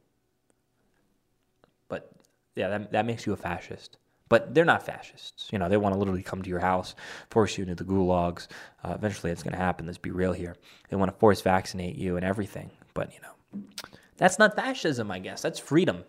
But 1.88 2.10
yeah, 2.56 2.68
that 2.68 2.92
that 2.92 3.06
makes 3.06 3.26
you 3.26 3.32
a 3.32 3.36
fascist. 3.36 3.98
But 4.30 4.54
they're 4.54 4.64
not 4.64 4.84
fascists. 4.84 5.50
You 5.52 5.58
know, 5.58 5.68
they 5.68 5.76
want 5.76 5.94
to 5.94 5.98
literally 5.98 6.22
come 6.22 6.42
to 6.42 6.48
your 6.48 6.60
house, 6.60 6.94
force 7.30 7.58
you 7.58 7.64
into 7.64 7.74
the 7.74 7.84
gulags. 7.84 8.48
Uh, 8.82 8.94
eventually, 8.94 9.30
it's 9.30 9.42
going 9.42 9.52
to 9.52 9.58
happen. 9.58 9.86
Let's 9.86 9.98
be 9.98 10.10
real 10.10 10.32
here. 10.32 10.56
They 10.88 10.96
want 10.96 11.12
to 11.12 11.18
force 11.18 11.42
vaccinate 11.42 11.96
you 11.96 12.16
and 12.16 12.24
everything. 12.24 12.70
But 12.94 13.12
you 13.12 13.20
know, 13.20 13.62
that's 14.16 14.38
not 14.38 14.56
fascism. 14.56 15.10
I 15.10 15.18
guess 15.18 15.42
that's 15.42 15.58
freedom 15.58 16.04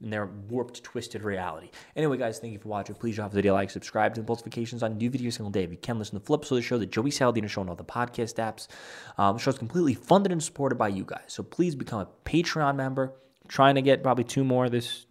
in 0.00 0.10
their 0.10 0.26
warped, 0.26 0.82
twisted 0.84 1.22
reality. 1.22 1.70
Anyway, 1.96 2.16
guys, 2.16 2.38
thank 2.38 2.52
you 2.52 2.58
for 2.58 2.68
watching. 2.68 2.94
Please 2.94 3.16
drop 3.16 3.30
the 3.30 3.36
video 3.36 3.54
like, 3.54 3.70
subscribe 3.70 4.14
to 4.14 4.22
the 4.22 4.26
notifications 4.26 4.82
on 4.82 4.96
new 4.96 5.10
videos 5.10 5.34
single 5.34 5.50
day. 5.50 5.64
If 5.64 5.70
you 5.70 5.76
can, 5.76 5.98
listen 5.98 6.18
to 6.18 6.24
Flips 6.24 6.50
of 6.50 6.56
the 6.56 6.62
show, 6.62 6.78
the 6.78 6.86
Joey 6.86 7.10
Saladino 7.10 7.48
show, 7.48 7.62
and 7.62 7.70
all 7.70 7.76
the 7.76 7.84
podcast 7.84 8.34
apps. 8.34 8.68
Um, 9.20 9.36
the 9.36 9.42
show 9.42 9.50
is 9.50 9.58
completely 9.58 9.94
funded 9.94 10.30
and 10.30 10.42
supported 10.42 10.76
by 10.76 10.88
you 10.88 11.04
guys. 11.04 11.24
So 11.26 11.42
please 11.42 11.74
become 11.74 12.00
a 12.00 12.08
Patreon 12.24 12.76
member. 12.76 13.12
I'm 13.42 13.48
trying 13.48 13.74
to 13.74 13.82
get 13.82 14.02
probably 14.02 14.24
two 14.24 14.44
more 14.44 14.68
this 14.68 15.06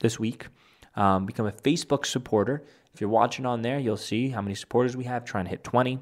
this 0.00 0.18
week. 0.18 0.48
Um, 0.96 1.24
become 1.26 1.46
a 1.46 1.52
Facebook 1.52 2.04
supporter. 2.04 2.64
If 2.92 3.00
you're 3.00 3.08
watching 3.08 3.46
on 3.46 3.62
there, 3.62 3.78
you'll 3.78 3.96
see 3.96 4.28
how 4.28 4.42
many 4.42 4.54
supporters 4.54 4.96
we 4.96 5.04
have. 5.04 5.24
Trying 5.24 5.44
to 5.44 5.50
hit 5.50 5.64
20. 5.64 6.00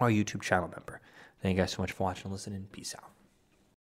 Our 0.00 0.10
YouTube 0.10 0.42
channel 0.42 0.68
member. 0.68 1.00
Thank 1.42 1.56
you 1.56 1.62
guys 1.62 1.72
so 1.72 1.82
much 1.82 1.92
for 1.92 2.04
watching 2.04 2.24
and 2.24 2.32
listening. 2.32 2.66
Peace 2.72 2.94
out. 2.96 3.17